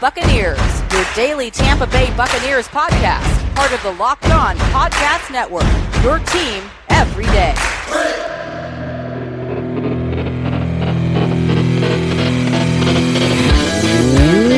Buccaneers, 0.00 0.58
your 0.92 1.04
daily 1.16 1.50
Tampa 1.50 1.86
Bay 1.88 2.14
Buccaneers 2.16 2.68
podcast, 2.68 3.54
part 3.56 3.72
of 3.72 3.82
the 3.82 3.90
Locked 3.92 4.30
On 4.30 4.56
Podcast 4.56 5.32
Network. 5.32 5.64
Your 6.04 6.20
team 6.20 6.62
every 6.88 7.24
day. 7.26 7.52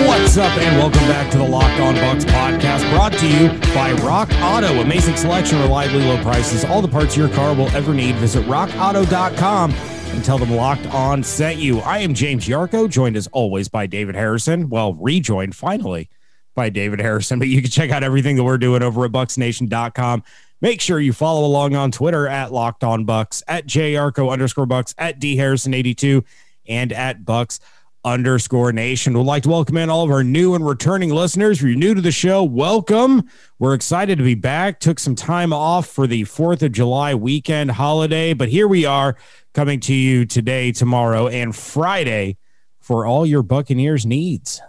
What's 0.06 0.36
up, 0.36 0.56
and 0.58 0.76
welcome 0.76 1.00
back 1.08 1.30
to 1.32 1.38
the 1.38 1.44
Locked 1.44 1.80
On 1.80 1.94
Bucks 1.94 2.26
podcast, 2.26 2.88
brought 2.90 3.14
to 3.14 3.26
you 3.26 3.48
by 3.72 3.92
Rock 4.04 4.28
Auto. 4.42 4.80
Amazing 4.80 5.16
selection, 5.16 5.58
reliably 5.60 6.04
low 6.04 6.22
prices, 6.22 6.66
all 6.66 6.82
the 6.82 6.88
parts 6.88 7.16
your 7.16 7.30
car 7.30 7.54
will 7.54 7.70
ever 7.70 7.94
need. 7.94 8.14
Visit 8.16 8.44
rockauto.com 8.44 9.72
and 10.20 10.24
tell 10.26 10.36
them 10.36 10.50
Locked 10.50 10.86
On 10.88 11.22
sent 11.22 11.60
you. 11.60 11.78
I 11.78 12.00
am 12.00 12.12
James 12.12 12.46
Yarcho, 12.46 12.90
joined 12.90 13.16
as 13.16 13.26
always 13.28 13.68
by 13.68 13.86
David 13.86 14.14
Harrison. 14.14 14.68
Well, 14.68 14.92
rejoined 14.92 15.56
finally 15.56 16.10
by 16.54 16.68
David 16.68 17.00
Harrison, 17.00 17.38
but 17.38 17.48
you 17.48 17.62
can 17.62 17.70
check 17.70 17.90
out 17.90 18.02
everything 18.02 18.36
that 18.36 18.44
we're 18.44 18.58
doing 18.58 18.82
over 18.82 19.06
at 19.06 19.12
bucksnation.com. 19.12 20.22
Make 20.60 20.82
sure 20.82 21.00
you 21.00 21.14
follow 21.14 21.46
along 21.46 21.74
on 21.74 21.90
Twitter 21.90 22.28
at 22.28 22.52
Locked 22.52 22.84
On 22.84 23.06
Bucks, 23.06 23.42
at 23.48 23.66
JYarcho 23.66 24.30
underscore 24.30 24.66
Bucks, 24.66 24.94
at 24.98 25.20
D 25.20 25.38
Harrison82, 25.38 26.22
and 26.68 26.92
at 26.92 27.24
Bucks 27.24 27.58
underscore 28.04 28.72
nation. 28.72 29.16
Would 29.16 29.26
like 29.26 29.42
to 29.42 29.48
welcome 29.50 29.76
in 29.76 29.90
all 29.90 30.04
of 30.04 30.10
our 30.10 30.24
new 30.24 30.54
and 30.54 30.66
returning 30.66 31.10
listeners. 31.10 31.58
If 31.58 31.68
you're 31.68 31.76
new 31.76 31.94
to 31.94 32.00
the 32.00 32.12
show, 32.12 32.42
welcome. 32.42 33.28
We're 33.58 33.74
excited 33.74 34.18
to 34.18 34.24
be 34.24 34.34
back. 34.34 34.80
Took 34.80 34.98
some 34.98 35.14
time 35.14 35.52
off 35.52 35.86
for 35.86 36.06
the 36.06 36.22
4th 36.22 36.62
of 36.62 36.72
July 36.72 37.14
weekend 37.14 37.72
holiday, 37.72 38.32
but 38.32 38.48
here 38.48 38.68
we 38.68 38.86
are 38.86 39.16
coming 39.52 39.80
to 39.80 39.94
you 39.94 40.24
today, 40.24 40.72
tomorrow, 40.72 41.28
and 41.28 41.54
Friday 41.54 42.38
for 42.78 43.04
all 43.04 43.26
your 43.26 43.42
Buccaneers 43.42 44.06
needs. 44.06 44.62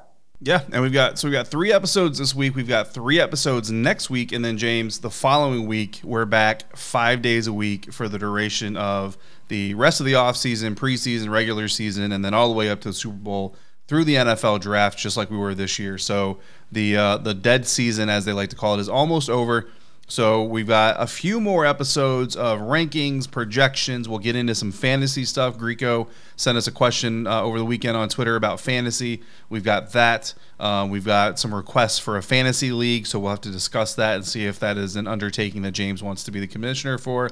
Yeah, 0.44 0.62
and 0.72 0.82
we've 0.82 0.92
got 0.92 1.20
so 1.20 1.28
we've 1.28 1.34
got 1.34 1.48
three 1.48 1.72
episodes 1.72 2.18
this 2.18 2.34
week. 2.34 2.56
We've 2.56 2.68
got 2.68 2.92
three 2.92 3.20
episodes 3.20 3.70
next 3.72 4.10
week, 4.10 4.32
and 4.32 4.44
then 4.44 4.58
James, 4.58 5.00
the 5.00 5.12
following 5.12 5.68
week, 5.68 6.02
we're 6.04 6.26
back 6.26 6.76
five 6.76 7.22
days 7.22 7.46
a 7.46 7.54
week 7.54 7.94
for 7.94 8.10
the 8.10 8.18
duration 8.18 8.76
of 8.76 9.20
the 9.50 9.76
rest 9.76 10.00
of 10.00 10.08
the 10.08 10.14
offseason, 10.14 10.74
preseason, 10.74 11.30
regular 11.30 11.68
season, 11.68 12.12
and 12.12 12.26
then 12.26 12.34
all 12.34 12.48
the 12.48 12.56
way 12.56 12.72
up 12.72 12.82
to 12.82 12.90
the 12.90 12.94
Super 12.94 13.18
Bowl 13.18 13.56
through 13.88 14.04
the 14.04 14.16
NFL 14.16 14.62
draft, 14.62 14.98
just 14.98 15.16
like 15.16 15.30
we 15.30 15.38
were 15.38 15.54
this 15.54 15.78
year. 15.78 16.00
So 16.00 16.40
the 16.72 16.98
uh, 16.98 17.18
the 17.18 17.36
dead 17.36 17.68
season, 17.68 18.10
as 18.10 18.26
they 18.26 18.34
like 18.34 18.50
to 18.50 18.56
call 18.56 18.74
it, 18.74 18.80
is 18.80 18.90
almost 18.90 19.30
over. 19.30 19.70
So 20.12 20.44
we've 20.44 20.68
got 20.68 20.98
a 21.00 21.08
few 21.08 21.40
more 21.40 21.66
episodes 21.66 22.36
of 22.36 22.60
rankings, 22.60 23.32
projections. 23.32 24.10
We'll 24.10 24.20
get 24.20 24.36
into 24.36 24.54
some 24.54 24.74
fantasy 24.74 25.24
stuff. 25.24 25.58
Greco 25.58 26.10
sent 26.36 26.58
us 26.58 26.68
a 26.68 26.72
question 26.74 27.26
uh, 27.26 27.42
over 27.42 27.58
the 27.58 27.64
weekend 27.64 27.96
on 27.96 28.10
Twitter 28.10 28.36
about 28.36 28.60
fantasy. 28.60 29.22
We've 29.48 29.64
got 29.64 29.94
that. 29.94 30.34
Uh, 30.60 30.86
we've 30.92 31.06
got 31.06 31.40
some 31.40 31.56
requests 31.56 31.98
for 31.98 32.18
a 32.18 32.22
fantasy 32.22 32.74
league, 32.74 33.08
so 33.08 33.20
we'll 33.20 33.30
have 33.30 33.40
to 33.40 33.52
discuss 33.52 33.96
that 33.96 34.16
and 34.18 34.26
see 34.28 34.46
if 34.46 34.60
that 34.60 34.78
is 34.78 34.98
an 34.98 35.08
undertaking 35.08 35.62
that 35.62 35.72
James 35.72 36.04
wants 36.04 36.26
to 36.26 36.32
be 36.32 36.42
the 36.42 36.48
commissioner 36.48 36.98
for. 36.98 37.30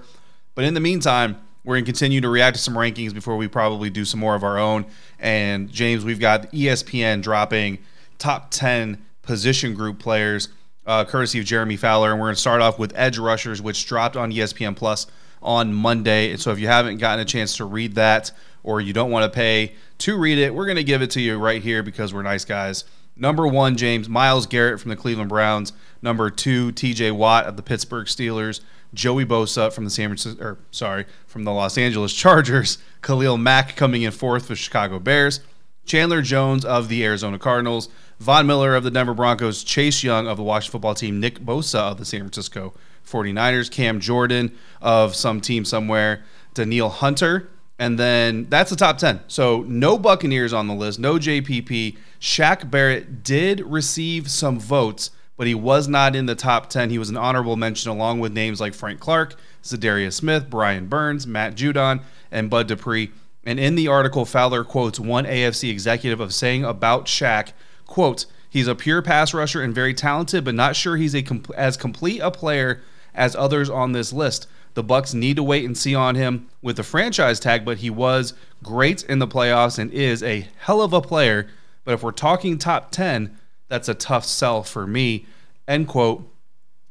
But 0.55 0.63
in 0.63 0.73
the 0.73 0.79
meantime, 0.79 1.35
we're 1.65 1.75
going 1.75 1.83
to 1.83 1.91
continue 1.91 2.21
to 2.21 2.29
react 2.29 2.55
to 2.55 2.61
some 2.61 2.75
rankings 2.75 3.13
before 3.13 3.35
we 3.35 3.49
probably 3.49 3.89
do 3.89 4.05
some 4.05 4.21
more 4.21 4.35
of 4.35 4.43
our 4.45 4.57
own. 4.57 4.85
And 5.19 5.69
James, 5.69 6.05
we've 6.05 6.17
got 6.17 6.49
ESPN 6.53 7.23
dropping 7.23 7.79
top 8.19 8.51
10 8.51 9.05
position 9.21 9.73
group 9.73 9.99
players 9.99 10.47
uh, 10.85 11.05
courtesy 11.05 11.39
of 11.39 11.45
Jeremy 11.45 11.77
Fowler. 11.77 12.11
And 12.11 12.19
we're 12.19 12.27
going 12.27 12.35
to 12.35 12.41
start 12.41 12.61
off 12.61 12.79
with 12.79 12.93
edge 12.95 13.17
rushers, 13.17 13.61
which 13.61 13.85
dropped 13.85 14.15
on 14.15 14.31
ESPN 14.31 14.75
Plus 14.75 15.07
on 15.41 15.73
Monday. 15.73 16.31
And 16.31 16.39
so 16.39 16.51
if 16.51 16.59
you 16.59 16.67
haven't 16.67 16.97
gotten 16.97 17.19
a 17.21 17.25
chance 17.25 17.57
to 17.57 17.65
read 17.65 17.95
that 17.95 18.31
or 18.63 18.81
you 18.81 18.93
don't 18.93 19.11
want 19.11 19.31
to 19.31 19.35
pay 19.35 19.73
to 19.99 20.17
read 20.17 20.37
it, 20.37 20.53
we're 20.53 20.65
going 20.65 20.77
to 20.77 20.83
give 20.83 21.01
it 21.01 21.11
to 21.11 21.21
you 21.21 21.37
right 21.37 21.61
here 21.61 21.83
because 21.83 22.13
we're 22.13 22.23
nice 22.23 22.45
guys. 22.45 22.83
Number 23.15 23.47
one, 23.47 23.75
James 23.75 24.07
Myles 24.07 24.47
Garrett 24.47 24.79
from 24.79 24.89
the 24.89 24.95
Cleveland 24.95 25.29
Browns. 25.29 25.73
Number 26.01 26.29
two, 26.29 26.71
T.J. 26.71 27.11
Watt 27.11 27.45
of 27.45 27.57
the 27.57 27.63
Pittsburgh 27.63 28.07
Steelers. 28.07 28.61
Joey 28.93 29.25
Bosa 29.25 29.71
from 29.71 29.83
the 29.83 29.89
San 29.89 30.09
Francisco, 30.09 30.43
or 30.43 30.57
sorry, 30.71 31.05
from 31.27 31.43
the 31.43 31.51
Los 31.51 31.77
Angeles 31.77 32.13
Chargers. 32.13 32.79
Khalil 33.01 33.37
Mack 33.37 33.75
coming 33.75 34.01
in 34.01 34.11
fourth 34.11 34.47
for 34.47 34.55
Chicago 34.55 34.99
Bears. 34.99 35.41
Chandler 35.89 36.21
Jones 36.21 36.63
of 36.63 36.87
the 36.87 37.03
Arizona 37.03 37.39
Cardinals. 37.39 37.89
Von 38.19 38.45
Miller 38.45 38.75
of 38.75 38.83
the 38.83 38.91
Denver 38.91 39.15
Broncos, 39.15 39.63
Chase 39.63 40.03
Young 40.03 40.27
of 40.27 40.37
the 40.37 40.43
Washington 40.43 40.73
football 40.73 40.93
team, 40.93 41.19
Nick 41.19 41.39
Bosa 41.39 41.79
of 41.79 41.97
the 41.97 42.05
San 42.05 42.19
Francisco 42.19 42.73
49ers, 43.09 43.71
Cam 43.71 43.99
Jordan 43.99 44.55
of 44.81 45.15
some 45.15 45.41
team 45.41 45.65
somewhere, 45.65 46.23
Danielle 46.53 46.89
Hunter. 46.89 47.49
And 47.79 47.97
then 47.97 48.45
that's 48.49 48.69
the 48.69 48.75
top 48.75 48.99
10. 48.99 49.21
So 49.27 49.63
no 49.67 49.97
Buccaneers 49.97 50.53
on 50.53 50.67
the 50.67 50.75
list, 50.75 50.99
no 50.99 51.15
JPP. 51.15 51.97
Shaq 52.19 52.69
Barrett 52.69 53.23
did 53.23 53.61
receive 53.61 54.29
some 54.29 54.59
votes, 54.59 55.09
but 55.37 55.47
he 55.47 55.55
was 55.55 55.87
not 55.87 56.15
in 56.15 56.27
the 56.27 56.35
top 56.35 56.69
10. 56.69 56.91
He 56.91 56.99
was 56.99 57.09
an 57.09 57.17
honorable 57.17 57.55
mention 57.55 57.89
along 57.89 58.19
with 58.19 58.33
names 58.33 58.61
like 58.61 58.75
Frank 58.75 58.99
Clark, 58.99 59.35
Za'Darius 59.63 60.13
Smith, 60.13 60.51
Brian 60.51 60.85
Burns, 60.85 61.25
Matt 61.25 61.55
Judon, 61.55 62.01
and 62.31 62.49
Bud 62.49 62.67
Dupree. 62.67 63.11
And 63.45 63.59
in 63.59 63.75
the 63.75 63.87
article, 63.87 64.25
Fowler 64.25 64.63
quotes 64.63 64.99
one 64.99 65.25
AFC 65.25 65.69
executive 65.69 66.19
of 66.19 66.33
saying 66.33 66.63
about 66.63 67.05
Shaq– 67.05 67.53
quote, 67.89 68.25
he's 68.49 68.67
a 68.67 68.75
pure 68.75 69.01
pass 69.01 69.33
rusher 69.33 69.61
and 69.61 69.75
very 69.75 69.93
talented, 69.93 70.45
but 70.45 70.55
not 70.55 70.75
sure 70.75 70.95
he's 70.95 71.15
a 71.15 71.25
as 71.57 71.75
complete 71.75 72.19
a 72.19 72.31
player 72.31 72.81
as 73.13 73.35
others 73.35 73.69
on 73.69 73.91
this 73.91 74.13
list. 74.13 74.47
The 74.75 74.83
Bucks 74.83 75.13
need 75.13 75.35
to 75.35 75.43
wait 75.43 75.65
and 75.65 75.77
see 75.77 75.95
on 75.95 76.15
him 76.15 76.47
with 76.61 76.77
the 76.77 76.83
franchise 76.83 77.39
tag, 77.39 77.65
but 77.65 77.79
he 77.79 77.89
was 77.89 78.33
great 78.63 79.03
in 79.03 79.19
the 79.19 79.27
playoffs 79.27 79.79
and 79.79 79.91
is 79.91 80.23
a 80.23 80.47
hell 80.59 80.81
of 80.81 80.93
a 80.93 81.01
player. 81.01 81.47
But 81.83 81.95
if 81.95 82.03
we're 82.03 82.11
talking 82.11 82.57
top 82.57 82.91
10, 82.91 83.35
that's 83.67 83.89
a 83.89 83.95
tough 83.95 84.25
sell 84.25 84.63
for 84.63 84.85
me. 84.85 85.25
End 85.67 85.87
quote. 85.87 86.23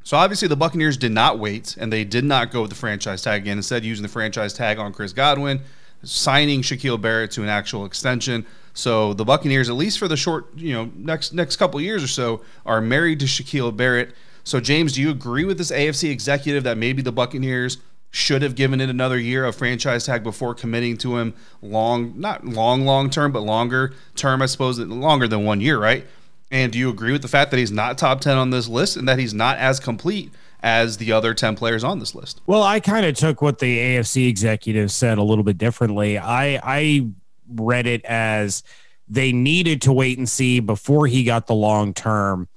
So 0.02 0.16
obviously 0.16 0.48
the 0.48 0.56
Buccaneers 0.56 0.96
did 0.96 1.12
not 1.12 1.38
wait 1.38 1.76
and 1.78 1.92
they 1.92 2.02
did 2.02 2.24
not 2.24 2.50
go 2.50 2.62
with 2.62 2.70
the 2.70 2.76
franchise 2.76 3.22
tag 3.22 3.42
again. 3.42 3.58
Instead, 3.58 3.84
using 3.84 4.02
the 4.02 4.08
franchise 4.08 4.52
tag 4.52 4.78
on 4.78 4.92
Chris 4.92 5.12
Godwin, 5.12 5.60
signing 6.02 6.62
Shaquil 6.62 7.00
Barrett 7.00 7.30
to 7.32 7.42
an 7.42 7.48
actual 7.48 7.84
extension. 7.84 8.46
So 8.74 9.12
the 9.14 9.24
Buccaneers, 9.24 9.68
at 9.68 9.76
least 9.76 9.98
for 9.98 10.08
the 10.08 10.16
short, 10.16 10.46
you 10.56 10.72
know, 10.72 10.90
next 10.94 11.32
next 11.32 11.56
couple 11.56 11.80
years 11.80 12.02
or 12.02 12.08
so, 12.08 12.42
are 12.64 12.80
married 12.80 13.20
to 13.20 13.26
Shaquil 13.26 13.76
Barrett. 13.76 14.14
So 14.44 14.60
James, 14.60 14.92
do 14.92 15.02
you 15.02 15.10
agree 15.10 15.44
with 15.44 15.58
this 15.58 15.70
AFC 15.70 16.10
executive 16.10 16.64
that 16.64 16.78
maybe 16.78 17.02
the 17.02 17.12
Buccaneers 17.12 17.78
should 18.10 18.40
have 18.40 18.54
given 18.54 18.80
it 18.80 18.88
another 18.88 19.18
year 19.18 19.44
of 19.44 19.54
franchise 19.54 20.06
tag 20.06 20.22
before 20.22 20.54
committing 20.54 20.96
to 20.98 21.18
him 21.18 21.34
long, 21.60 22.18
not 22.18 22.44
long, 22.44 22.86
long 22.86 23.10
term, 23.10 23.32
but 23.32 23.42
longer 23.42 23.92
term, 24.14 24.40
I 24.40 24.46
suppose, 24.46 24.78
longer 24.78 25.28
than 25.28 25.44
one 25.44 25.60
year, 25.60 25.78
right? 25.78 26.06
And 26.50 26.72
do 26.72 26.78
you 26.78 26.88
agree 26.88 27.12
with 27.12 27.22
the 27.22 27.28
fact 27.28 27.50
that 27.50 27.58
he's 27.58 27.70
not 27.70 27.98
top 27.98 28.20
10 28.20 28.38
on 28.38 28.50
this 28.50 28.68
list 28.68 28.96
and 28.96 29.06
that 29.08 29.18
he's 29.18 29.34
not 29.34 29.58
as 29.58 29.78
complete 29.78 30.32
as 30.60 30.96
the 30.96 31.12
other 31.12 31.34
10 31.34 31.56
players 31.56 31.84
on 31.84 31.98
this 31.98 32.14
list? 32.14 32.40
Well, 32.46 32.62
I 32.62 32.80
kind 32.80 33.06
of 33.06 33.14
took 33.14 33.42
what 33.42 33.58
the 33.58 33.78
AFC 33.78 34.28
executive 34.28 34.90
said 34.90 35.18
a 35.18 35.22
little 35.22 35.44
bit 35.44 35.58
differently. 35.58 36.18
I, 36.18 36.60
I 36.62 37.08
read 37.48 37.86
it 37.86 38.04
as 38.04 38.62
they 39.08 39.32
needed 39.32 39.82
to 39.82 39.92
wait 39.92 40.18
and 40.18 40.28
see 40.28 40.60
before 40.60 41.06
he 41.06 41.24
got 41.24 41.46
the 41.46 41.54
long 41.54 41.94
term 41.94 42.48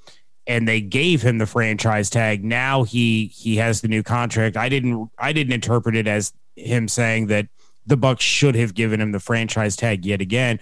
and 0.48 0.68
they 0.68 0.82
gave 0.82 1.22
him 1.22 1.38
the 1.38 1.46
franchise 1.46 2.10
tag 2.10 2.44
now 2.44 2.84
he 2.84 3.28
he 3.28 3.56
has 3.56 3.82
the 3.82 3.88
new 3.88 4.04
contract 4.04 4.58
i 4.58 4.68
didn't 4.68 5.10
i 5.18 5.32
didn't 5.32 5.54
interpret 5.54 5.96
it 5.96 6.08
as 6.08 6.34
him 6.56 6.88
saying 6.88 7.28
that 7.28 7.48
the 7.86 7.98
bucks 7.98 8.24
should 8.24 8.56
have 8.56 8.74
given 8.74 9.00
him 9.00 9.12
the 9.12 9.20
franchise 9.20 9.76
tag 9.76 10.06
yet 10.06 10.20
again 10.20 10.60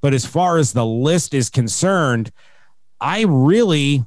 but 0.00 0.12
as 0.12 0.26
far 0.26 0.58
as 0.58 0.72
the 0.72 0.84
list 0.84 1.32
is 1.32 1.48
concerned 1.48 2.30
i 3.00 3.22
really 3.22 4.04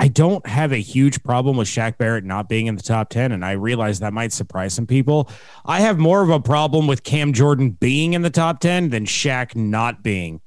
I 0.00 0.06
don't 0.06 0.46
have 0.46 0.70
a 0.70 0.76
huge 0.76 1.22
problem 1.24 1.56
with 1.56 1.66
Shaq 1.66 1.98
Barrett 1.98 2.24
not 2.24 2.48
being 2.48 2.68
in 2.68 2.76
the 2.76 2.82
top 2.82 3.08
10, 3.10 3.32
and 3.32 3.44
I 3.44 3.52
realize 3.52 3.98
that 3.98 4.12
might 4.12 4.32
surprise 4.32 4.72
some 4.72 4.86
people. 4.86 5.28
I 5.66 5.80
have 5.80 5.98
more 5.98 6.22
of 6.22 6.30
a 6.30 6.38
problem 6.38 6.86
with 6.86 7.02
Cam 7.02 7.32
Jordan 7.32 7.70
being 7.70 8.12
in 8.12 8.22
the 8.22 8.30
top 8.30 8.60
10 8.60 8.90
than 8.90 9.06
Shaq 9.06 9.56
not 9.56 10.04
being 10.04 10.40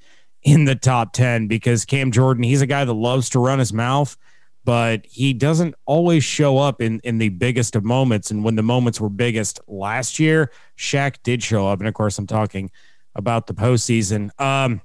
in 0.43 0.63
the 0.63 0.75
top 0.75 1.11
10 1.11 1.47
because 1.47 1.83
Cam 1.83 2.11
Jordan, 2.11 2.43
he's 2.43 2.61
a 2.61 2.67
guy 2.67 2.85
that 2.85 2.93
loves 2.93 3.29
to 3.31 3.39
run 3.39 3.59
his 3.59 3.73
mouth, 3.73 4.15
but 4.63 5.05
he 5.05 5.33
doesn't 5.33 5.75
always 5.85 6.23
show 6.23 6.57
up 6.57 6.81
in, 6.81 7.01
in 7.03 7.17
the 7.17 7.29
biggest 7.29 7.75
of 7.75 7.83
moments. 7.83 8.31
And 8.31 8.45
when 8.45 8.55
the 8.55 8.63
moments 8.63 9.01
were 9.01 9.09
biggest 9.09 9.59
last 9.67 10.17
year, 10.17 10.49
Shaq 10.77 11.17
did 11.23 11.43
show 11.43 11.67
up. 11.67 11.79
And 11.79 11.89
of 11.89 11.93
course, 11.93 12.17
I'm 12.17 12.25
talking 12.25 12.71
about 13.15 13.47
the 13.47 13.53
postseason. 13.53 14.29
Um, 14.39 14.81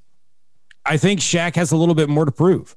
I 0.84 0.96
think 0.96 1.20
Shaq 1.20 1.54
has 1.54 1.70
a 1.70 1.76
little 1.76 1.94
bit 1.94 2.08
more 2.08 2.24
to 2.24 2.32
prove 2.32 2.76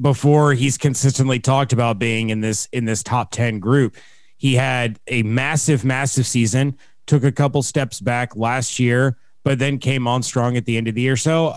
before 0.00 0.52
he's 0.52 0.78
consistently 0.78 1.38
talked 1.38 1.72
about 1.72 1.98
being 1.98 2.30
in 2.30 2.40
this 2.40 2.68
in 2.72 2.84
this 2.84 3.02
top 3.02 3.30
10 3.30 3.58
group. 3.58 3.96
He 4.36 4.54
had 4.54 5.00
a 5.06 5.22
massive 5.22 5.84
massive 5.84 6.26
season, 6.26 6.76
took 7.06 7.24
a 7.24 7.32
couple 7.32 7.62
steps 7.62 8.00
back 8.00 8.36
last 8.36 8.78
year, 8.78 9.16
but 9.44 9.58
then 9.58 9.78
came 9.78 10.06
on 10.06 10.22
strong 10.22 10.56
at 10.56 10.66
the 10.66 10.76
end 10.76 10.88
of 10.88 10.94
the 10.94 11.02
year. 11.02 11.16
So 11.16 11.54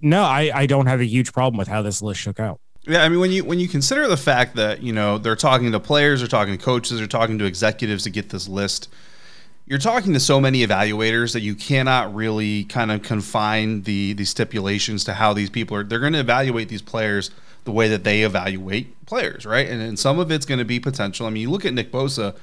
no, 0.00 0.22
I 0.22 0.50
I 0.54 0.66
don't 0.66 0.86
have 0.86 1.00
a 1.00 1.06
huge 1.06 1.32
problem 1.32 1.58
with 1.58 1.68
how 1.68 1.82
this 1.82 2.02
list 2.02 2.20
shook 2.20 2.40
out. 2.40 2.60
Yeah, 2.86 3.02
I 3.02 3.08
mean 3.08 3.20
when 3.20 3.30
you 3.30 3.44
when 3.44 3.60
you 3.60 3.68
consider 3.68 4.08
the 4.08 4.16
fact 4.16 4.56
that, 4.56 4.82
you 4.82 4.92
know, 4.92 5.18
they're 5.18 5.36
talking 5.36 5.72
to 5.72 5.80
players, 5.80 6.20
they're 6.20 6.28
talking 6.28 6.56
to 6.56 6.64
coaches, 6.64 6.98
they're 6.98 7.06
talking 7.06 7.38
to 7.38 7.44
executives 7.44 8.04
to 8.04 8.10
get 8.10 8.30
this 8.30 8.48
list, 8.48 8.88
you're 9.66 9.78
talking 9.78 10.14
to 10.14 10.20
so 10.20 10.40
many 10.40 10.66
evaluators 10.66 11.34
that 11.34 11.40
you 11.40 11.54
cannot 11.54 12.14
really 12.14 12.64
kind 12.64 12.90
of 12.90 13.02
confine 13.02 13.82
the 13.82 14.14
the 14.14 14.24
stipulations 14.24 15.04
to 15.04 15.12
how 15.12 15.34
these 15.34 15.50
people 15.50 15.76
are. 15.76 15.84
They're 15.84 16.00
going 16.00 16.14
to 16.14 16.20
evaluate 16.20 16.70
these 16.70 16.82
players 16.82 17.30
the 17.68 17.72
way 17.72 17.86
that 17.88 18.02
they 18.02 18.22
evaluate 18.22 19.04
players, 19.04 19.44
right? 19.44 19.68
And, 19.68 19.82
and 19.82 19.98
some 19.98 20.18
of 20.18 20.30
it's 20.30 20.46
going 20.46 20.58
to 20.58 20.64
be 20.64 20.80
potential. 20.80 21.26
I 21.26 21.30
mean, 21.30 21.42
you 21.42 21.50
look 21.50 21.66
at 21.66 21.74
Nick 21.74 21.92
Bosa, 21.92 22.34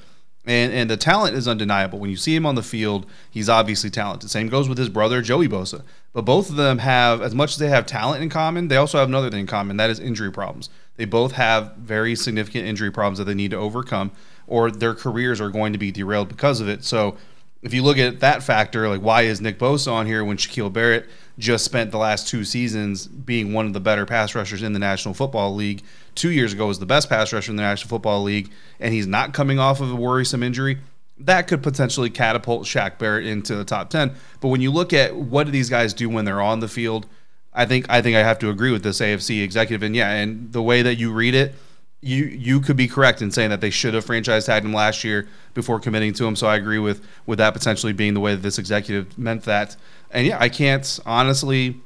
and 0.45 0.71
and 0.71 0.87
the 0.87 0.97
talent 0.97 1.35
is 1.35 1.47
undeniable. 1.47 1.97
When 1.97 2.11
you 2.11 2.15
see 2.15 2.35
him 2.35 2.45
on 2.45 2.53
the 2.53 2.61
field, 2.61 3.07
he's 3.31 3.49
obviously 3.49 3.89
talented. 3.89 4.29
Same 4.29 4.49
goes 4.49 4.69
with 4.69 4.77
his 4.77 4.87
brother 4.87 5.23
Joey 5.23 5.47
Bosa. 5.47 5.81
But 6.13 6.25
both 6.25 6.51
of 6.51 6.57
them 6.57 6.77
have, 6.77 7.23
as 7.23 7.33
much 7.33 7.53
as 7.53 7.57
they 7.57 7.69
have 7.69 7.87
talent 7.87 8.21
in 8.21 8.29
common, 8.29 8.67
they 8.67 8.77
also 8.77 8.99
have 8.99 9.07
another 9.07 9.31
thing 9.31 9.39
in 9.39 9.47
common. 9.47 9.77
That 9.77 9.89
is 9.89 9.99
injury 9.99 10.31
problems. 10.31 10.69
They 10.95 11.05
both 11.05 11.31
have 11.31 11.75
very 11.77 12.15
significant 12.15 12.67
injury 12.67 12.91
problems 12.91 13.17
that 13.17 13.25
they 13.25 13.33
need 13.33 13.49
to 13.49 13.57
overcome, 13.57 14.11
or 14.45 14.69
their 14.69 14.93
careers 14.93 15.41
are 15.41 15.49
going 15.49 15.73
to 15.73 15.79
be 15.79 15.91
derailed 15.91 16.29
because 16.29 16.61
of 16.61 16.69
it. 16.69 16.83
So 16.83 17.17
if 17.63 17.73
you 17.73 17.81
look 17.81 17.97
at 17.97 18.19
that 18.19 18.43
factor, 18.43 18.87
like 18.87 19.01
why 19.01 19.23
is 19.23 19.41
Nick 19.41 19.57
Bosa 19.57 19.91
on 19.91 20.05
here 20.05 20.23
when 20.23 20.37
Shaquil 20.37 20.71
Barrett 20.71 21.09
just 21.37 21.65
spent 21.65 21.91
the 21.91 21.97
last 21.97 22.27
two 22.27 22.43
seasons 22.43 23.07
being 23.07 23.53
one 23.53 23.65
of 23.65 23.73
the 23.73 23.79
better 23.79 24.05
pass 24.05 24.35
rushers 24.35 24.63
in 24.63 24.73
the 24.73 24.79
National 24.79 25.13
Football 25.13 25.55
League? 25.55 25.83
Two 26.15 26.31
years 26.31 26.53
ago 26.53 26.67
was 26.67 26.79
the 26.79 26.85
best 26.85 27.09
pass 27.09 27.33
rusher 27.33 27.51
in 27.51 27.57
the 27.57 27.63
National 27.63 27.89
Football 27.89 28.23
League, 28.23 28.51
and 28.79 28.93
he's 28.93 29.07
not 29.07 29.33
coming 29.33 29.59
off 29.59 29.81
of 29.81 29.91
a 29.91 29.95
worrisome 29.95 30.43
injury. 30.43 30.77
That 31.17 31.47
could 31.47 31.63
potentially 31.63 32.09
catapult 32.09 32.63
Shaq 32.63 32.97
Barrett 32.97 33.25
into 33.25 33.55
the 33.55 33.65
top 33.65 33.89
ten. 33.89 34.15
But 34.41 34.49
when 34.49 34.61
you 34.61 34.71
look 34.71 34.93
at 34.93 35.15
what 35.15 35.45
do 35.45 35.51
these 35.51 35.69
guys 35.69 35.93
do 35.93 36.09
when 36.09 36.25
they're 36.25 36.41
on 36.41 36.59
the 36.59 36.67
field, 36.67 37.07
I 37.53 37.65
think 37.65 37.85
I 37.89 38.01
think 38.01 38.15
I 38.17 38.23
have 38.23 38.39
to 38.39 38.49
agree 38.49 38.71
with 38.71 38.83
this 38.83 38.99
AFC 38.99 39.43
executive. 39.43 39.83
And 39.83 39.95
yeah, 39.95 40.11
and 40.11 40.51
the 40.51 40.61
way 40.61 40.81
that 40.81 40.95
you 40.95 41.11
read 41.11 41.35
it, 41.35 41.55
you 42.01 42.25
you 42.25 42.59
could 42.59 42.77
be 42.77 42.87
correct 42.87 43.21
in 43.21 43.31
saying 43.31 43.49
that 43.49 43.61
they 43.61 43.69
should 43.69 43.93
have 43.93 44.05
franchise 44.05 44.45
tagged 44.45 44.65
him 44.65 44.73
last 44.73 45.03
year 45.03 45.27
before 45.53 45.79
committing 45.79 46.13
to 46.13 46.25
him. 46.25 46.35
So 46.35 46.47
I 46.47 46.55
agree 46.55 46.79
with 46.79 47.05
with 47.25 47.39
that 47.39 47.53
potentially 47.53 47.93
being 47.93 48.13
the 48.13 48.19
way 48.19 48.35
that 48.35 48.41
this 48.41 48.59
executive 48.59 49.17
meant 49.17 49.43
that. 49.43 49.75
And 50.11 50.27
yeah, 50.27 50.37
I 50.39 50.49
can't 50.49 50.99
honestly. 51.05 51.81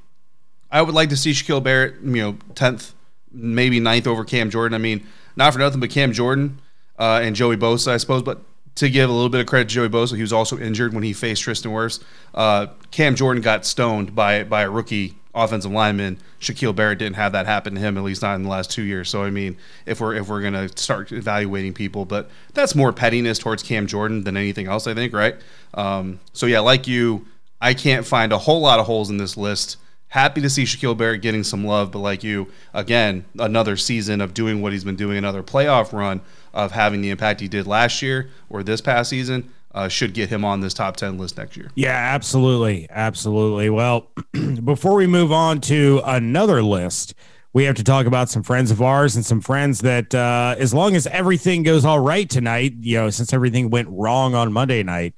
I 0.72 0.84
would 0.84 0.94
like 0.94 1.10
to 1.10 1.18
see 1.18 1.32
Shaquil 1.32 1.64
Barrett, 1.64 1.96
you 2.04 2.22
know, 2.22 2.38
tenth, 2.54 2.94
maybe 3.32 3.80
ninth 3.80 4.06
over 4.06 4.24
Cam 4.24 4.52
Jordan. 4.52 4.76
I 4.76 4.78
mean, 4.78 5.04
not 5.36 5.52
for 5.52 5.58
nothing, 5.58 5.80
but 5.80 5.90
Cam 5.90 6.14
Jordan 6.14 6.62
uh, 7.00 7.22
and 7.24 7.36
Joey 7.36 7.58
Bosa, 7.58 7.94
I 7.94 7.98
suppose. 7.98 8.22
But 8.22 8.42
to 8.76 8.88
give 8.88 9.10
a 9.10 9.14
little 9.14 9.30
bit 9.30 9.42
of 9.42 9.48
credit 9.48 9.70
to 9.70 9.74
Joey 9.74 9.90
Bosa, 9.90 10.16
he 10.16 10.22
was 10.22 10.32
also 10.32 10.60
injured 10.60 10.94
when 10.94 11.02
he 11.02 11.12
faced 11.12 11.42
Tristan 11.42 11.72
Wirfs. 11.72 12.04
Uh, 12.36 12.68
Cam 12.92 13.16
Jordan 13.16 13.42
got 13.42 13.66
stoned 13.66 14.14
by 14.14 14.44
by 14.44 14.62
a 14.62 14.70
rookie 14.70 15.16
offensive 15.34 15.72
lineman. 15.72 16.18
Shaquil 16.40 16.76
Barrett 16.76 17.00
didn't 17.00 17.16
have 17.16 17.34
that 17.34 17.46
happen 17.46 17.76
to 17.76 17.80
him, 17.80 17.98
at 17.98 18.04
least 18.04 18.22
not 18.22 18.36
in 18.36 18.44
the 18.44 18.50
last 18.50 18.72
two 18.72 18.82
years. 18.82 19.10
So 19.10 19.24
I 19.24 19.30
mean, 19.30 19.58
if 19.86 20.00
we're 20.00 20.16
if 20.16 20.28
we're 20.28 20.42
gonna 20.42 20.70
start 20.70 21.12
evaluating 21.12 21.74
people, 21.74 22.06
but 22.06 22.30
that's 22.54 22.76
more 22.76 22.92
pettiness 22.92 23.40
towards 23.40 23.64
Cam 23.64 23.88
Jordan 23.88 24.24
than 24.24 24.38
anything 24.38 24.68
else, 24.68 24.88
I 24.88 24.94
think, 24.94 25.14
right? 25.14 25.36
Um, 25.74 26.20
so 26.34 26.46
yeah, 26.46 26.60
like 26.60 26.88
you, 26.88 27.28
I 27.62 27.74
can't 27.74 28.06
find 28.06 28.34
a 28.34 28.38
whole 28.38 28.62
lot 28.62 28.80
of 28.80 28.86
holes 28.86 29.10
in 29.10 29.18
this 29.18 29.38
list. 29.38 29.78
Happy 30.10 30.42
to 30.42 30.50
see 30.50 30.64
Shaquil 30.64 30.98
Barrett 30.98 31.22
getting 31.22 31.44
some 31.44 31.64
love, 31.64 31.92
but 31.92 32.00
like 32.00 32.24
you, 32.24 32.52
again, 32.74 33.26
another 33.38 33.78
season 33.78 34.22
of 34.22 34.34
doing 34.34 34.60
what 34.60 34.74
he's 34.74 34.84
been 34.84 34.96
doing, 34.96 35.18
another 35.18 35.44
playoff 35.44 35.94
run 35.94 36.22
of 36.52 36.72
having 36.72 37.02
the 37.02 37.12
impact 37.12 37.42
he 37.42 37.48
did 37.48 37.68
last 37.68 38.02
year 38.02 38.32
or 38.50 38.64
this 38.64 38.82
past 38.82 39.12
season 39.12 39.52
uh, 39.72 39.88
should 39.88 40.14
get 40.14 40.30
him 40.30 40.44
on 40.44 40.62
this 40.62 40.74
top 40.74 40.96
10 40.96 41.18
list 41.18 41.38
next 41.38 41.56
year. 41.56 41.72
Yeah, 41.76 41.90
absolutely. 41.90 42.88
Absolutely. 42.90 43.70
Well, 43.70 44.08
before 44.64 44.96
we 44.96 45.08
move 45.08 45.32
on 45.32 45.62
to 45.62 46.02
another 46.06 46.64
list, 46.64 47.14
we 47.54 47.64
have 47.64 47.76
to 47.76 47.84
talk 47.84 48.06
about 48.06 48.30
some 48.30 48.44
friends 48.44 48.72
of 48.72 48.82
ours 48.82 49.16
and 49.16 49.26
some 49.26 49.42
friends 49.42 49.80
that, 49.80 50.14
uh, 50.14 50.56
as 50.60 50.74
long 50.74 50.96
as 50.96 51.08
everything 51.08 51.64
goes 51.64 51.84
all 51.84 52.00
right 52.00 52.30
tonight, 52.30 52.74
you 52.80 52.98
know, 52.98 53.10
since 53.10 53.34
everything 53.34 53.70
went 53.70 53.88
wrong 53.90 54.36
on 54.36 54.54
Monday 54.54 54.84
night, 54.84 55.16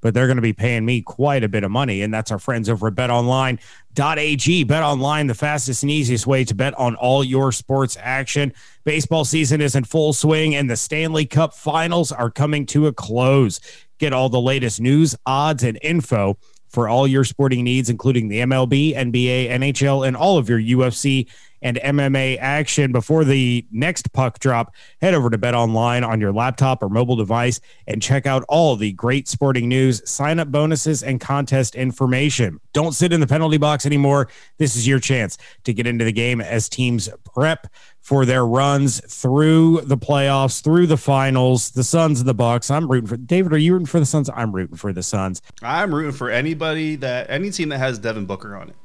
but 0.00 0.14
they're 0.14 0.26
going 0.26 0.36
to 0.36 0.42
be 0.42 0.52
paying 0.52 0.84
me 0.84 1.00
quite 1.00 1.42
a 1.42 1.48
bit 1.48 1.64
of 1.64 1.70
money. 1.70 2.02
And 2.02 2.12
that's 2.12 2.30
our 2.30 2.38
friends 2.38 2.68
over 2.68 2.88
at 2.88 2.94
betonline.ag. 2.94 4.64
Bet 4.64 4.82
online, 4.82 5.26
the 5.28 5.34
fastest 5.34 5.82
and 5.82 5.90
easiest 5.90 6.26
way 6.26 6.44
to 6.44 6.54
bet 6.54 6.74
on 6.74 6.94
all 6.96 7.24
your 7.24 7.50
sports 7.50 7.96
action. 8.00 8.52
Baseball 8.84 9.24
season 9.24 9.60
is 9.60 9.74
in 9.74 9.84
full 9.84 10.12
swing, 10.12 10.54
and 10.54 10.68
the 10.68 10.76
Stanley 10.76 11.24
Cup 11.24 11.54
finals 11.54 12.12
are 12.12 12.30
coming 12.30 12.66
to 12.66 12.88
a 12.88 12.92
close. 12.92 13.60
Get 14.02 14.12
all 14.12 14.28
the 14.28 14.40
latest 14.40 14.80
news, 14.80 15.14
odds, 15.26 15.62
and 15.62 15.78
info 15.80 16.36
for 16.66 16.88
all 16.88 17.06
your 17.06 17.22
sporting 17.22 17.62
needs, 17.62 17.88
including 17.88 18.26
the 18.26 18.40
MLB, 18.40 18.96
NBA, 18.96 19.48
NHL, 19.48 20.04
and 20.04 20.16
all 20.16 20.38
of 20.38 20.48
your 20.48 20.58
UFC 20.58 21.28
and 21.62 21.78
MMA 21.78 22.38
action 22.40 22.92
before 22.92 23.24
the 23.24 23.66
next 23.70 24.12
puck 24.12 24.38
drop. 24.38 24.74
Head 25.00 25.14
over 25.14 25.30
to 25.30 25.38
Bet 25.38 25.54
Online 25.54 26.04
on 26.04 26.20
your 26.20 26.32
laptop 26.32 26.82
or 26.82 26.88
mobile 26.88 27.16
device 27.16 27.60
and 27.86 28.02
check 28.02 28.26
out 28.26 28.44
all 28.48 28.76
the 28.76 28.92
great 28.92 29.28
sporting 29.28 29.68
news, 29.68 30.02
sign 30.08 30.38
up 30.38 30.50
bonuses, 30.50 31.02
and 31.02 31.20
contest 31.20 31.74
information. 31.74 32.60
Don't 32.72 32.92
sit 32.92 33.12
in 33.12 33.20
the 33.20 33.26
penalty 33.26 33.58
box 33.58 33.86
anymore. 33.86 34.28
This 34.58 34.76
is 34.76 34.86
your 34.86 34.98
chance 34.98 35.38
to 35.64 35.72
get 35.72 35.86
into 35.86 36.04
the 36.04 36.12
game 36.12 36.40
as 36.40 36.68
teams 36.68 37.08
prep 37.34 37.66
for 38.00 38.24
their 38.24 38.44
runs 38.44 39.00
through 39.00 39.80
the 39.82 39.96
playoffs, 39.96 40.62
through 40.62 40.88
the 40.88 40.96
finals, 40.96 41.70
the 41.70 41.84
Suns 41.84 42.20
and 42.20 42.28
the 42.28 42.34
Bucks. 42.34 42.70
I'm 42.70 42.90
rooting 42.90 43.06
for 43.06 43.16
David. 43.16 43.52
Are 43.52 43.58
you 43.58 43.74
rooting 43.74 43.86
for 43.86 44.00
the 44.00 44.06
Suns? 44.06 44.28
I'm 44.34 44.52
rooting 44.52 44.76
for 44.76 44.92
the 44.92 45.02
Suns. 45.02 45.40
I'm 45.62 45.94
rooting 45.94 46.12
for 46.12 46.28
anybody 46.28 46.96
that 46.96 47.30
any 47.30 47.50
team 47.50 47.68
that 47.68 47.78
has 47.78 47.98
Devin 47.98 48.26
Booker 48.26 48.56
on 48.56 48.70
it. 48.70 48.76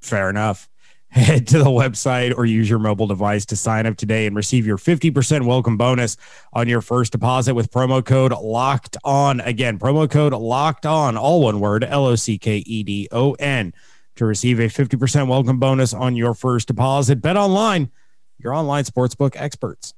Fair 0.00 0.28
enough. 0.28 0.68
Head 1.10 1.46
to 1.48 1.58
the 1.58 1.64
website 1.64 2.36
or 2.36 2.44
use 2.44 2.68
your 2.68 2.78
mobile 2.78 3.06
device 3.06 3.46
to 3.46 3.56
sign 3.56 3.86
up 3.86 3.96
today 3.96 4.26
and 4.26 4.36
receive 4.36 4.66
your 4.66 4.76
50% 4.76 5.46
welcome 5.46 5.76
bonus 5.76 6.16
on 6.52 6.68
your 6.68 6.80
first 6.80 7.12
deposit 7.12 7.54
with 7.54 7.70
promo 7.70 8.04
code 8.04 8.32
locked 8.32 8.96
on. 9.04 9.40
Again, 9.40 9.78
promo 9.78 10.08
code 10.08 10.34
locked 10.34 10.84
on, 10.84 11.16
all 11.16 11.42
one 11.42 11.60
word, 11.60 11.82
L 11.82 12.06
O 12.06 12.14
C 12.14 12.38
K 12.38 12.58
E 12.58 12.82
D 12.82 13.08
O 13.10 13.32
N, 13.34 13.72
to 14.16 14.26
receive 14.26 14.60
a 14.60 14.64
50% 14.64 15.28
welcome 15.28 15.58
bonus 15.58 15.94
on 15.94 16.14
your 16.14 16.34
first 16.34 16.68
deposit. 16.68 17.22
Bet 17.22 17.36
online 17.36 17.90
your 18.38 18.54
online 18.54 18.84
sportsbook 18.84 19.34
experts. 19.36 19.94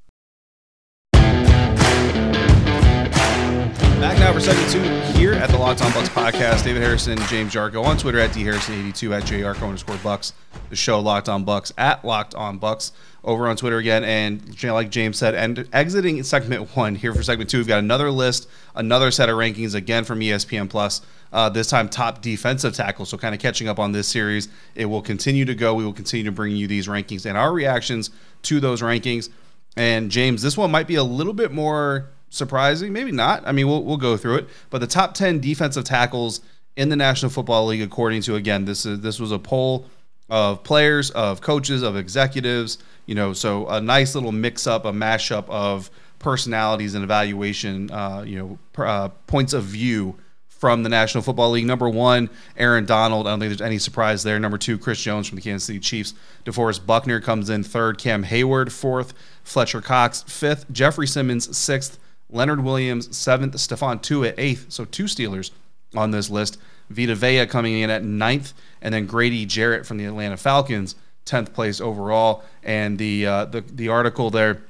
Back 4.01 4.19
now 4.19 4.33
for 4.33 4.41
segment 4.41 4.71
two 4.73 4.81
here 5.19 5.35
at 5.35 5.51
the 5.51 5.59
Locked 5.59 5.83
On 5.83 5.93
Bucks 5.93 6.09
podcast. 6.09 6.65
David 6.65 6.81
Harrison, 6.81 7.19
James 7.29 7.53
Yarcho 7.53 7.85
on 7.85 7.99
Twitter 7.99 8.19
at 8.19 8.31
dharrison82 8.31 9.15
at 9.15 9.25
jarko 9.25 9.65
underscore 9.65 9.99
Bucks. 9.99 10.33
The 10.71 10.75
show 10.75 11.01
Locked 11.01 11.29
On 11.29 11.45
Bucks 11.45 11.71
at 11.77 12.03
Locked 12.03 12.35
On 12.35 12.57
Bucks 12.57 12.93
over 13.23 13.47
on 13.47 13.59
Twitter 13.59 13.77
again. 13.77 14.03
And 14.03 14.65
like 14.65 14.89
James 14.89 15.19
said, 15.19 15.35
and 15.35 15.69
exiting 15.75 16.23
segment 16.23 16.75
one 16.77 16.95
here 16.95 17.13
for 17.13 17.23
segment 17.23 17.51
two, 17.51 17.59
we've 17.59 17.69
got 17.69 17.81
another 17.81 18.11
list, 18.11 18.49
another 18.75 19.11
set 19.11 19.29
of 19.29 19.37
rankings 19.37 19.75
again 19.75 20.05
from 20.05 20.21
ESPN 20.21 20.71
Plus. 20.71 21.03
Uh, 21.31 21.51
this 21.51 21.69
time, 21.69 21.91
top 21.91 22.23
defensive 22.23 22.73
tackle. 22.73 23.05
So, 23.05 23.19
kind 23.19 23.35
of 23.35 23.41
catching 23.41 23.69
up 23.69 23.79
on 23.79 23.93
this 23.93 24.09
series. 24.09 24.49
It 24.75 24.87
will 24.87 25.03
continue 25.03 25.45
to 25.45 25.55
go. 25.55 25.75
We 25.75 25.85
will 25.85 25.93
continue 25.93 26.25
to 26.25 26.33
bring 26.33 26.57
you 26.57 26.67
these 26.67 26.89
rankings 26.89 27.27
and 27.27 27.37
our 27.37 27.53
reactions 27.53 28.09
to 28.45 28.61
those 28.61 28.81
rankings. 28.81 29.29
And 29.77 30.11
James, 30.11 30.41
this 30.41 30.57
one 30.57 30.71
might 30.71 30.87
be 30.87 30.95
a 30.95 31.05
little 31.05 31.35
bit 31.35 31.53
more 31.53 32.09
surprising, 32.31 32.93
maybe 32.93 33.13
not. 33.13 33.43
I 33.47 33.53
mean, 33.53 33.69
we'll 33.69 33.85
we'll 33.85 33.97
go 33.99 34.17
through 34.17 34.37
it. 34.37 34.49
But 34.71 34.79
the 34.79 34.87
top 34.87 35.15
ten 35.15 35.41
defensive 35.41 35.85
tackles 35.85 36.41
in 36.77 36.89
the 36.89 36.97
National 36.97 37.31
Football 37.31 37.67
League, 37.67 37.83
according 37.83 38.23
to 38.23 38.37
again, 38.37 38.65
this 38.65 38.87
is 38.87 39.01
this 39.01 39.21
was 39.21 39.33
a 39.33 39.39
poll 39.39 39.87
of 40.31 40.63
players, 40.63 41.11
of 41.11 41.41
coaches, 41.41 41.83
of 41.83 41.97
executives. 41.97 42.79
You 43.07 43.17
know, 43.17 43.33
so 43.33 43.67
a 43.69 43.81
nice 43.81 44.15
little 44.15 44.33
mix 44.33 44.67
up, 44.67 44.85
a 44.85 44.93
mashup 44.93 45.49
of 45.49 45.91
personalities 46.21 46.95
and 46.95 47.03
evaluation. 47.03 47.91
Uh, 47.91 48.23
you 48.27 48.39
know, 48.39 48.83
uh, 48.83 49.09
points 49.27 49.53
of 49.53 49.65
view 49.65 50.17
from 50.47 50.83
the 50.83 50.91
National 50.91 51.23
Football 51.23 51.53
League. 51.53 51.65
Number 51.65 51.89
one, 51.89 52.29
Aaron 52.57 52.85
Donald. 52.85 53.27
I 53.27 53.31
don't 53.31 53.41
think 53.41 53.49
there's 53.49 53.67
any 53.67 53.79
surprise 53.79 54.23
there. 54.23 54.39
Number 54.39 54.59
two, 54.59 54.79
Chris 54.79 55.01
Jones 55.01 55.27
from 55.27 55.37
the 55.37 55.43
Kansas 55.43 55.67
City 55.67 55.81
Chiefs. 55.81 56.13
DeForest 56.45 56.85
Buckner 56.85 57.19
comes 57.19 57.49
in 57.51 57.65
third. 57.65 57.99
Cam 57.99 58.25
Heyward 58.25 58.71
fourth. 58.71 59.15
Fletcher 59.43 59.81
Cox 59.81 60.23
fifth. 60.23 60.71
Jeffrey 60.71 61.07
Simmons 61.07 61.57
sixth. 61.57 61.99
Leonard 62.31 62.63
Williams 62.63 63.17
seventh. 63.17 63.55
Stephon 63.55 64.01
Tuitt 64.01 64.35
eighth. 64.39 64.67
So 64.71 64.85
two 64.85 65.05
Steelers 65.05 65.51
on 65.95 66.11
this 66.11 66.31
list. 66.31 66.59
Vita 66.89 67.15
Vea 67.15 67.47
coming 67.47 67.79
in 67.79 67.91
at 67.91 68.03
ninth, 68.03 68.53
and 68.83 68.93
then 68.93 69.07
Grady 69.07 69.47
Jarrett 69.47 69.87
from 69.87 69.97
the 69.97 70.07
Atlanta 70.07 70.37
Falcons, 70.37 70.97
tenth 71.25 71.55
place 71.55 71.81
overall. 71.81 72.43
And 72.63 72.99
the 72.99 73.27
uh, 73.27 73.45
the 73.47 73.61
the 73.61 73.89
article 73.89 74.31
there, 74.31 74.63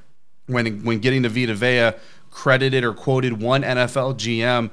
when 0.46 0.84
when 0.84 0.98
getting 0.98 1.22
to 1.22 1.28
Vita 1.28 1.54
Vea, 1.54 1.92
credited 2.30 2.84
or 2.84 2.92
quoted 2.92 3.40
one 3.40 3.62
NFL 3.62 4.16
GM 4.16 4.70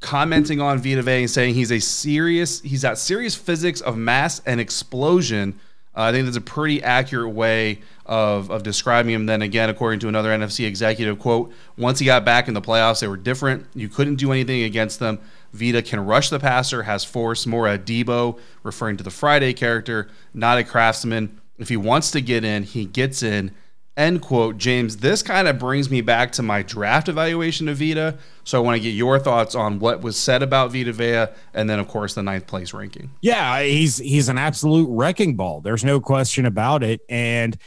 commenting 0.00 0.60
on 0.60 0.78
Vita 0.78 1.02
Vea 1.02 1.20
and 1.20 1.30
saying 1.30 1.54
he's 1.54 1.70
a 1.70 1.78
serious, 1.78 2.60
he's 2.62 2.82
got 2.82 2.98
serious 2.98 3.34
physics 3.34 3.80
of 3.80 3.96
mass 3.96 4.40
and 4.46 4.60
explosion. 4.60 5.58
Uh, 5.96 6.02
I 6.02 6.12
think 6.12 6.24
that's 6.24 6.36
a 6.36 6.40
pretty 6.40 6.82
accurate 6.82 7.32
way 7.32 7.80
of, 8.06 8.50
of 8.50 8.62
describing 8.62 9.12
him. 9.12 9.26
Then 9.26 9.42
again, 9.42 9.70
according 9.70 10.00
to 10.00 10.08
another 10.08 10.30
NFC 10.30 10.66
executive, 10.66 11.18
quote, 11.18 11.52
once 11.76 11.98
he 11.98 12.06
got 12.06 12.24
back 12.24 12.46
in 12.46 12.54
the 12.54 12.60
playoffs, 12.60 13.00
they 13.00 13.08
were 13.08 13.16
different. 13.16 13.66
You 13.74 13.88
couldn't 13.88 14.16
do 14.16 14.30
anything 14.30 14.62
against 14.62 15.00
them. 15.00 15.18
Vita 15.52 15.82
can 15.82 16.04
rush 16.04 16.30
the 16.30 16.38
passer, 16.38 16.84
has 16.84 17.04
force, 17.04 17.44
more 17.44 17.66
a 17.66 17.76
Debo, 17.76 18.38
referring 18.62 18.96
to 18.98 19.04
the 19.04 19.10
Friday 19.10 19.52
character, 19.52 20.08
not 20.32 20.58
a 20.58 20.64
craftsman. 20.64 21.40
If 21.58 21.68
he 21.68 21.76
wants 21.76 22.12
to 22.12 22.20
get 22.20 22.44
in, 22.44 22.62
he 22.62 22.84
gets 22.84 23.22
in 23.22 23.50
End 24.00 24.22
quote. 24.22 24.56
James, 24.56 24.96
this 24.96 25.22
kind 25.22 25.46
of 25.46 25.58
brings 25.58 25.90
me 25.90 26.00
back 26.00 26.32
to 26.32 26.42
my 26.42 26.62
draft 26.62 27.10
evaluation 27.10 27.68
of 27.68 27.76
Vita. 27.76 28.16
So 28.44 28.56
I 28.58 28.64
want 28.64 28.76
to 28.76 28.80
get 28.82 28.94
your 28.94 29.18
thoughts 29.18 29.54
on 29.54 29.78
what 29.78 30.00
was 30.00 30.16
said 30.16 30.42
about 30.42 30.72
Vita 30.72 30.90
Vea 30.90 31.26
and 31.52 31.68
then, 31.68 31.78
of 31.78 31.86
course, 31.86 32.14
the 32.14 32.22
ninth 32.22 32.46
place 32.46 32.72
ranking. 32.72 33.10
Yeah, 33.20 33.62
he's 33.62 33.98
he's 33.98 34.30
an 34.30 34.38
absolute 34.38 34.88
wrecking 34.90 35.36
ball. 35.36 35.60
There's 35.60 35.84
no 35.84 36.00
question 36.00 36.46
about 36.46 36.82
it. 36.82 37.02
And 37.10 37.58